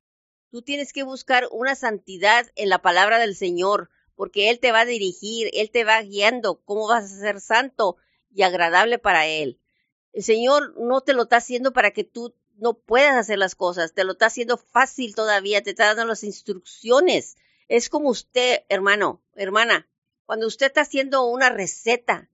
Tú 0.50 0.62
tienes 0.62 0.92
que 0.92 1.04
buscar 1.04 1.48
una 1.52 1.76
santidad 1.76 2.50
en 2.56 2.68
la 2.68 2.82
palabra 2.82 3.18
del 3.20 3.36
Señor, 3.36 3.88
porque 4.16 4.50
Él 4.50 4.58
te 4.58 4.72
va 4.72 4.80
a 4.80 4.84
dirigir, 4.84 5.48
Él 5.52 5.70
te 5.70 5.84
va 5.84 6.02
guiando 6.02 6.60
cómo 6.64 6.88
vas 6.88 7.04
a 7.04 7.20
ser 7.20 7.40
santo 7.40 7.96
y 8.32 8.42
agradable 8.42 8.98
para 8.98 9.26
Él. 9.26 9.60
El 10.12 10.24
Señor 10.24 10.74
no 10.76 11.02
te 11.02 11.12
lo 11.12 11.22
está 11.22 11.36
haciendo 11.36 11.72
para 11.72 11.92
que 11.92 12.02
tú 12.02 12.34
no 12.56 12.74
puedas 12.74 13.16
hacer 13.16 13.38
las 13.38 13.54
cosas, 13.54 13.94
te 13.94 14.02
lo 14.02 14.12
está 14.12 14.26
haciendo 14.26 14.56
fácil 14.56 15.14
todavía, 15.14 15.62
te 15.62 15.70
está 15.70 15.86
dando 15.86 16.04
las 16.04 16.24
instrucciones. 16.24 17.36
Es 17.68 17.88
como 17.88 18.10
usted, 18.10 18.64
hermano, 18.68 19.22
hermana, 19.34 19.88
cuando 20.26 20.48
usted 20.48 20.66
está 20.66 20.80
haciendo 20.80 21.26
una 21.26 21.48
receta 21.48 22.28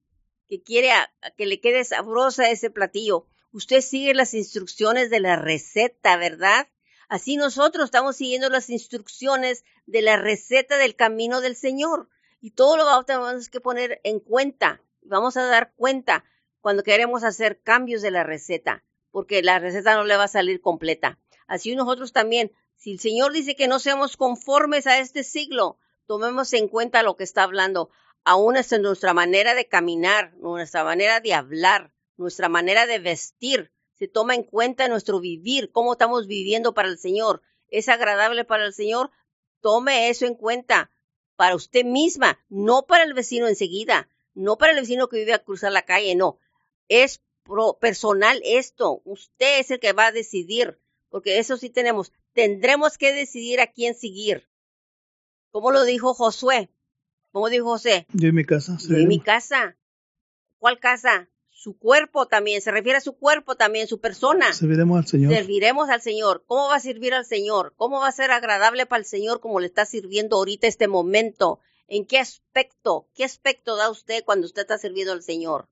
que 0.48 0.62
quiere 0.62 0.90
que 1.36 1.44
le 1.44 1.60
quede 1.60 1.84
sabrosa 1.84 2.50
ese 2.50 2.70
platillo, 2.70 3.26
usted 3.52 3.82
sigue 3.82 4.14
las 4.14 4.32
instrucciones 4.32 5.10
de 5.10 5.20
la 5.20 5.36
receta, 5.36 6.16
¿verdad? 6.16 6.66
Así 7.08 7.36
nosotros 7.36 7.86
estamos 7.86 8.16
siguiendo 8.16 8.48
las 8.48 8.70
instrucciones 8.70 9.64
de 9.86 10.02
la 10.02 10.16
receta 10.16 10.76
del 10.76 10.96
camino 10.96 11.40
del 11.40 11.56
Señor. 11.56 12.08
Y 12.40 12.50
todo 12.50 12.76
lo 12.76 12.84
vamos 12.84 13.48
que 13.48 13.60
poner 13.60 14.00
en 14.04 14.20
cuenta. 14.20 14.82
Vamos 15.02 15.36
a 15.36 15.44
dar 15.44 15.72
cuenta 15.76 16.24
cuando 16.60 16.82
queremos 16.82 17.22
hacer 17.22 17.60
cambios 17.62 18.02
de 18.02 18.10
la 18.10 18.24
receta, 18.24 18.84
porque 19.12 19.42
la 19.42 19.58
receta 19.58 19.94
no 19.94 20.04
le 20.04 20.16
va 20.16 20.24
a 20.24 20.28
salir 20.28 20.60
completa. 20.60 21.18
Así 21.46 21.76
nosotros 21.76 22.12
también, 22.12 22.52
si 22.74 22.92
el 22.92 23.00
Señor 23.00 23.32
dice 23.32 23.54
que 23.54 23.68
no 23.68 23.78
seamos 23.78 24.16
conformes 24.16 24.86
a 24.88 24.98
este 24.98 25.22
siglo, 25.22 25.78
tomemos 26.06 26.52
en 26.52 26.68
cuenta 26.68 27.04
lo 27.04 27.16
que 27.16 27.24
está 27.24 27.44
hablando. 27.44 27.90
Aún 28.24 28.56
es 28.56 28.72
nuestra 28.80 29.14
manera 29.14 29.54
de 29.54 29.68
caminar, 29.68 30.34
nuestra 30.38 30.82
manera 30.82 31.20
de 31.20 31.34
hablar, 31.34 31.92
nuestra 32.16 32.48
manera 32.48 32.86
de 32.86 32.98
vestir, 32.98 33.72
se 33.98 34.08
toma 34.08 34.34
en 34.34 34.42
cuenta 34.42 34.88
nuestro 34.88 35.20
vivir, 35.20 35.70
cómo 35.72 35.92
estamos 35.92 36.26
viviendo 36.26 36.74
para 36.74 36.88
el 36.88 36.98
Señor. 36.98 37.42
¿Es 37.68 37.88
agradable 37.88 38.44
para 38.44 38.64
el 38.64 38.72
Señor? 38.72 39.10
Tome 39.60 40.08
eso 40.08 40.26
en 40.26 40.34
cuenta 40.34 40.90
para 41.36 41.54
usted 41.54 41.84
misma, 41.84 42.38
no 42.48 42.86
para 42.86 43.04
el 43.04 43.14
vecino 43.14 43.48
enseguida, 43.48 44.08
no 44.34 44.56
para 44.58 44.72
el 44.72 44.80
vecino 44.80 45.08
que 45.08 45.18
vive 45.18 45.32
a 45.32 45.42
cruzar 45.42 45.72
la 45.72 45.82
calle, 45.82 46.14
no. 46.14 46.38
Es 46.88 47.22
personal 47.80 48.40
esto. 48.44 49.02
Usted 49.04 49.60
es 49.60 49.70
el 49.70 49.80
que 49.80 49.92
va 49.92 50.06
a 50.06 50.12
decidir, 50.12 50.78
porque 51.08 51.38
eso 51.38 51.56
sí 51.56 51.70
tenemos. 51.70 52.12
Tendremos 52.32 52.98
que 52.98 53.12
decidir 53.12 53.60
a 53.60 53.68
quién 53.68 53.94
seguir. 53.94 54.48
¿Cómo 55.50 55.70
lo 55.70 55.84
dijo 55.84 56.12
Josué? 56.12 56.70
¿Cómo 57.30 57.48
dijo 57.48 57.66
José? 57.66 58.06
Yo 58.12 58.28
en 58.28 58.34
mi 58.34 58.44
casa. 58.44 58.76
Yo 58.88 58.96
en 58.96 59.08
mi 59.08 59.20
casa. 59.20 59.76
¿Cuál 60.58 60.78
casa? 60.78 61.30
Su 61.66 61.76
cuerpo 61.76 62.26
también, 62.26 62.62
se 62.62 62.70
refiere 62.70 62.98
a 62.98 63.00
su 63.00 63.16
cuerpo 63.16 63.56
también, 63.56 63.88
su 63.88 63.98
persona. 63.98 64.52
Serviremos 64.52 64.98
al 64.98 65.06
Señor. 65.08 65.34
Serviremos 65.34 65.88
al 65.88 66.00
Señor. 66.00 66.44
¿Cómo 66.46 66.68
va 66.68 66.76
a 66.76 66.80
servir 66.80 67.12
al 67.12 67.24
Señor? 67.24 67.74
¿Cómo 67.74 67.98
va 67.98 68.06
a 68.06 68.12
ser 68.12 68.30
agradable 68.30 68.86
para 68.86 69.00
el 69.00 69.04
Señor 69.04 69.40
como 69.40 69.58
le 69.58 69.66
está 69.66 69.84
sirviendo 69.84 70.36
ahorita 70.36 70.68
este 70.68 70.86
momento? 70.86 71.58
¿En 71.88 72.06
qué 72.06 72.20
aspecto? 72.20 73.08
¿Qué 73.16 73.24
aspecto 73.24 73.74
da 73.74 73.90
usted 73.90 74.22
cuando 74.24 74.46
usted 74.46 74.62
está 74.62 74.78
sirviendo 74.78 75.12
al 75.12 75.24
Señor? 75.24 75.68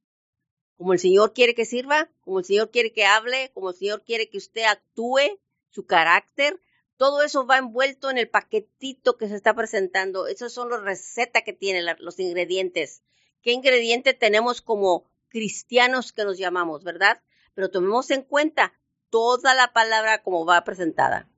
¿Como 0.76 0.94
el 0.94 0.98
Señor 0.98 1.32
quiere 1.32 1.54
que 1.54 1.64
sirva? 1.64 2.10
¿Como 2.22 2.40
el 2.40 2.44
Señor 2.44 2.72
quiere 2.72 2.92
que 2.92 3.04
hable? 3.04 3.52
¿Como 3.54 3.70
el 3.70 3.76
Señor 3.76 4.02
quiere 4.02 4.28
que 4.28 4.38
usted 4.38 4.64
actúe? 4.64 5.38
¿Su 5.70 5.86
carácter? 5.86 6.58
Todo 6.96 7.22
eso 7.22 7.46
va 7.46 7.58
envuelto 7.58 8.10
en 8.10 8.18
el 8.18 8.28
paquetito 8.28 9.16
que 9.16 9.28
se 9.28 9.36
está 9.36 9.54
presentando. 9.54 10.26
Esas 10.26 10.52
son 10.52 10.70
las 10.70 10.82
recetas 10.82 11.44
que 11.44 11.52
tienen 11.52 11.86
los 12.00 12.18
ingredientes. 12.18 13.04
¿Qué 13.42 13.52
ingrediente 13.52 14.12
tenemos 14.12 14.60
como 14.60 15.04
cristianos 15.34 16.12
que 16.12 16.24
nos 16.24 16.38
llamamos, 16.38 16.84
¿verdad? 16.84 17.20
Pero 17.54 17.68
tomemos 17.68 18.08
en 18.12 18.22
cuenta 18.22 18.72
toda 19.10 19.52
la 19.56 19.72
palabra 19.72 20.22
como 20.22 20.46
va 20.46 20.62
presentada. 20.62 21.28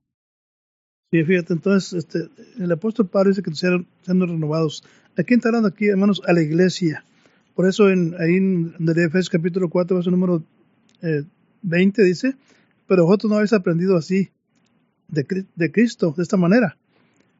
Sí, 1.10 1.24
fíjate, 1.24 1.54
entonces 1.54 1.94
este, 1.94 2.28
el 2.62 2.70
apóstol 2.70 3.08
Pablo 3.08 3.30
dice 3.30 3.42
que 3.42 3.54
sean 3.54 3.86
siendo 4.02 4.26
renovados. 4.26 4.84
Aquí 5.16 5.32
está 5.32 5.48
hablando 5.48 5.68
aquí, 5.68 5.86
hermanos, 5.86 6.20
a 6.26 6.34
la 6.34 6.42
iglesia. 6.42 7.06
Por 7.54 7.66
eso 7.66 7.88
en, 7.88 8.14
ahí 8.20 8.36
en, 8.36 8.74
Efesios 8.86 9.30
capítulo 9.30 9.70
4, 9.70 9.96
verso 9.96 10.10
número 10.10 10.42
20 11.62 12.02
eh, 12.02 12.04
dice, 12.04 12.36
pero 12.86 13.06
vosotros 13.06 13.30
no 13.30 13.36
habéis 13.36 13.54
aprendido 13.54 13.96
así 13.96 14.28
de, 15.08 15.46
de 15.54 15.72
Cristo, 15.72 16.12
de 16.14 16.22
esta 16.22 16.36
manera. 16.36 16.76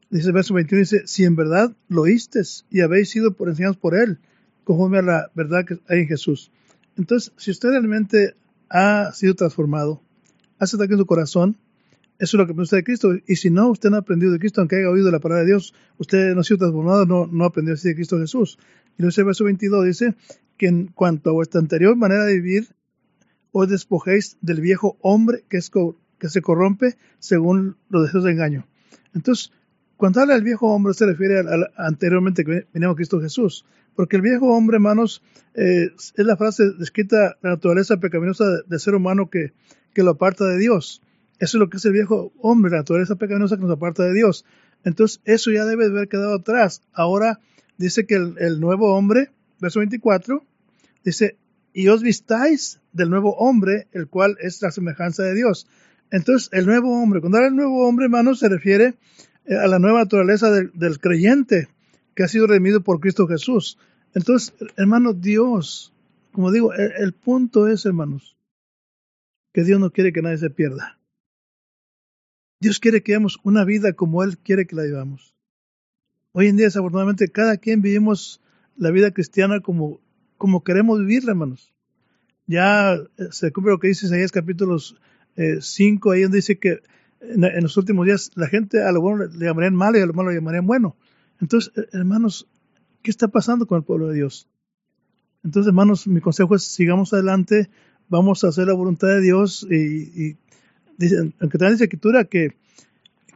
Dice 0.09 0.29
el 0.29 0.33
verso 0.33 0.55
21, 0.55 0.79
dice, 0.79 1.05
si 1.05 1.23
en 1.23 1.35
verdad 1.35 1.71
lo 1.87 2.01
oísteis 2.01 2.65
y 2.71 2.81
habéis 2.81 3.11
sido 3.11 3.33
por 3.33 3.47
enseñados 3.47 3.77
por 3.77 3.93
él, 3.93 4.17
conforme 4.67 4.97
a 4.97 5.01
la 5.01 5.31
verdad 5.33 5.63
que 5.63 5.79
hay 5.87 6.01
en 6.01 6.07
Jesús. 6.07 6.51
Entonces, 6.97 7.31
si 7.37 7.51
usted 7.51 7.69
realmente 7.69 8.35
ha 8.69 9.13
sido 9.13 9.33
transformado, 9.33 10.01
ha 10.59 10.65
aceptado 10.65 10.91
en 10.91 10.97
su 10.97 11.05
corazón, 11.05 11.55
eso 12.19 12.35
es 12.35 12.39
lo 12.39 12.47
que 12.47 12.53
piensa 12.53 12.75
de 12.75 12.83
Cristo. 12.83 13.13
Y 13.25 13.37
si 13.37 13.49
no, 13.49 13.69
usted 13.69 13.89
no 13.89 13.95
ha 13.95 13.99
aprendido 13.99 14.33
de 14.33 14.39
Cristo, 14.39 14.59
aunque 14.59 14.75
haya 14.75 14.89
oído 14.89 15.09
la 15.09 15.19
palabra 15.19 15.43
de 15.43 15.51
Dios, 15.51 15.73
usted 15.99 16.35
no 16.35 16.41
ha 16.41 16.43
sido 16.43 16.57
transformado, 16.57 17.05
no, 17.05 17.43
ha 17.45 17.47
aprendido 17.47 17.75
así 17.75 17.87
de 17.87 17.95
Cristo 17.95 18.19
Jesús. 18.19 18.59
Y 18.97 19.03
el 19.05 19.25
verso 19.25 19.45
22 19.45 19.85
dice 19.85 20.15
que 20.57 20.67
en 20.67 20.87
cuanto 20.87 21.29
a 21.29 21.33
vuestra 21.33 21.61
anterior 21.61 21.95
manera 21.95 22.25
de 22.25 22.33
vivir, 22.33 22.67
os 23.53 23.69
despojéis 23.69 24.35
del 24.41 24.59
viejo 24.59 24.97
hombre 24.99 25.45
que, 25.47 25.55
es, 25.55 25.71
que 26.19 26.27
se 26.27 26.41
corrompe 26.41 26.97
según 27.19 27.77
los 27.87 28.03
deseos 28.03 28.25
de 28.25 28.31
engaño. 28.31 28.67
Entonces, 29.13 29.53
cuando 29.95 30.19
habla 30.19 30.33
del 30.33 30.43
viejo 30.43 30.67
hombre, 30.73 30.93
se 30.93 31.05
refiere 31.05 31.39
al, 31.39 31.71
anteriormente 31.77 32.43
que 32.43 32.67
venía 32.73 32.93
Cristo 32.93 33.21
Jesús. 33.21 33.65
Porque 33.97 34.15
el 34.15 34.21
viejo 34.21 34.55
hombre, 34.55 34.75
hermanos, 34.75 35.23
eh, 35.55 35.89
es 35.95 36.13
la 36.17 36.37
frase 36.37 36.65
descrita 36.77 37.35
la 37.41 37.49
naturaleza 37.49 37.97
pecaminosa 37.97 38.45
del 38.67 38.79
ser 38.79 38.93
humano 38.93 39.31
que, 39.31 39.53
que 39.95 40.03
lo 40.03 40.11
aparta 40.11 40.45
de 40.45 40.59
Dios. 40.59 41.01
Eso 41.39 41.57
es 41.57 41.59
lo 41.59 41.67
que 41.67 41.77
es 41.77 41.85
el 41.85 41.93
viejo 41.93 42.31
hombre, 42.37 42.69
la 42.69 42.77
naturaleza 42.77 43.15
pecaminosa 43.15 43.55
que 43.55 43.63
nos 43.63 43.71
aparta 43.71 44.03
de 44.03 44.13
Dios. 44.13 44.45
Entonces, 44.83 45.19
eso 45.25 45.49
ya 45.49 45.65
debe 45.65 45.85
haber 45.85 46.07
quedado 46.09 46.35
atrás. 46.35 46.83
Ahora 46.93 47.39
dice 47.79 48.05
que 48.05 48.13
el, 48.13 48.59
nuevo 48.59 48.95
hombre, 48.95 49.31
verso 49.59 49.79
24, 49.79 50.45
dice, 51.03 51.35
y 51.73 51.87
os 51.87 52.03
vistáis 52.03 52.79
del 52.93 53.09
nuevo 53.09 53.35
hombre, 53.37 53.87
el 53.93 54.07
cual 54.07 54.37
es 54.41 54.61
la 54.61 54.69
semejanza 54.69 55.23
de 55.23 55.33
Dios. 55.33 55.65
Entonces, 56.11 56.49
el 56.51 56.67
nuevo 56.67 57.01
hombre, 57.01 57.19
cuando 57.19 57.39
habla 57.39 57.49
el 57.49 57.55
nuevo 57.55 57.87
hombre, 57.87 58.05
hermanos, 58.05 58.37
se 58.37 58.47
refiere 58.47 58.93
eh, 59.45 59.55
a 59.55 59.65
la 59.65 59.79
nueva 59.79 60.01
naturaleza 60.01 60.51
del 60.51 60.99
creyente 60.99 61.67
que 62.17 62.23
ha 62.23 62.27
sido 62.27 62.47
redimido 62.47 62.81
por 62.81 62.99
Cristo 62.99 63.27
Jesús. 63.27 63.77
Entonces, 64.15 64.51
hermanos, 64.75 65.21
Dios, 65.21 65.93
como 66.31 66.51
digo, 66.51 66.73
el, 66.73 67.13
punto 67.13 67.67
es, 67.67 67.85
hermanos, 67.85 68.35
que 69.53 69.63
Dios 69.63 69.79
no 69.79 69.91
quiere 69.91 70.11
que 70.11 70.23
nadie 70.23 70.39
se 70.39 70.49
pierda. 70.49 70.99
Dios 72.59 72.79
quiere 72.79 73.03
que 73.03 73.11
vivamos 73.11 73.37
una 73.43 73.63
vida 73.65 73.93
como 73.93 74.23
Él 74.23 74.39
quiere 74.39 74.65
que 74.65 74.75
la 74.75 74.81
vivamos. 74.81 75.35
Hoy 76.31 76.47
en 76.47 76.57
día, 76.57 76.65
desafortunadamente, 76.65 77.29
cada 77.29 77.57
quien 77.57 77.83
vivimos 77.83 78.41
la 78.75 78.89
vida 78.89 79.11
cristiana 79.11 79.59
como, 79.59 80.01
como 80.39 80.63
queremos 80.63 80.99
vivirla, 80.99 81.33
hermanos. 81.33 81.71
Ya 82.47 82.95
eh, 82.95 83.27
se 83.29 83.51
cumple 83.51 83.73
lo 83.73 83.79
que 83.79 83.89
dice 83.89 84.07
Isaías 84.07 84.31
capítulo 84.31 84.77
5, 85.59 86.11
ahí 86.11 86.23
donde 86.23 86.37
dice 86.37 86.57
que 86.57 86.81
en, 87.21 87.61
los 87.61 87.77
últimos 87.77 88.07
días 88.07 88.31
la 88.33 88.47
gente 88.47 88.81
a 88.81 88.91
lo 88.91 89.01
bueno 89.01 89.25
le 89.25 89.45
llamarían 89.45 89.75
malo 89.75 89.99
y 89.99 90.01
a 90.01 90.07
lo 90.07 90.13
malo 90.13 90.29
le 90.29 90.37
llamarían 90.37 90.65
bueno. 90.65 90.97
Entonces, 91.41 91.71
eh, 91.75 91.87
hermanos, 91.93 92.47
¿qué 93.01 93.11
está 93.11 93.27
pasando 93.27 93.67
con 93.67 93.77
el 93.77 93.83
pueblo 93.83 94.07
de 94.07 94.15
Dios? 94.15 94.47
Entonces, 95.43 95.67
hermanos, 95.67 96.07
mi 96.07 96.21
consejo 96.21 96.55
es 96.55 96.63
sigamos 96.63 97.13
adelante, 97.13 97.69
vamos 98.09 98.43
a 98.43 98.49
hacer 98.49 98.67
la 98.67 98.73
voluntad 98.73 99.07
de 99.07 99.21
Dios 99.21 99.65
y, 99.69 99.75
y 99.75 100.37
aunque 101.39 101.57
también 101.57 101.73
dice 101.73 101.85
escritura 101.85 102.25
que, 102.25 102.55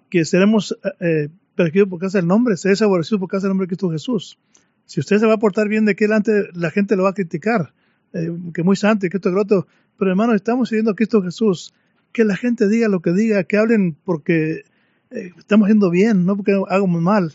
que 0.09 0.25
seremos 0.25 0.77
eh, 0.99 1.29
perseguidos 1.55 1.89
por 1.89 1.99
causa 1.99 2.17
del 2.17 2.27
nombre, 2.27 2.57
seremos 2.57 2.81
aborrecidos 2.81 3.19
por 3.19 3.29
causa 3.29 3.47
del 3.47 3.51
nombre 3.51 3.65
de 3.65 3.69
Cristo 3.69 3.91
Jesús. 3.91 4.37
Si 4.85 4.99
usted 4.99 5.19
se 5.19 5.25
va 5.25 5.35
a 5.35 5.39
portar 5.39 5.69
bien 5.69 5.85
de 5.85 5.91
aquí 5.91 6.03
adelante, 6.03 6.49
la 6.53 6.71
gente 6.71 6.95
lo 6.95 7.03
va 7.03 7.11
a 7.11 7.13
criticar, 7.13 7.73
eh, 8.13 8.29
que 8.53 8.63
muy 8.63 8.75
santo 8.75 9.05
y 9.05 9.09
que 9.09 9.17
esto 9.17 9.29
es 9.29 9.35
otro. 9.35 9.67
Pero 9.97 10.11
hermanos, 10.11 10.35
estamos 10.35 10.69
siguiendo 10.69 10.91
a 10.91 10.95
Cristo 10.95 11.21
Jesús. 11.21 11.73
Que 12.11 12.25
la 12.25 12.35
gente 12.35 12.67
diga 12.67 12.89
lo 12.89 13.01
que 13.01 13.13
diga, 13.13 13.43
que 13.45 13.57
hablen 13.57 13.95
porque 14.03 14.63
eh, 15.11 15.31
estamos 15.37 15.67
haciendo 15.67 15.89
bien, 15.89 16.25
no 16.25 16.35
porque 16.35 16.61
hagamos 16.67 17.01
mal. 17.01 17.31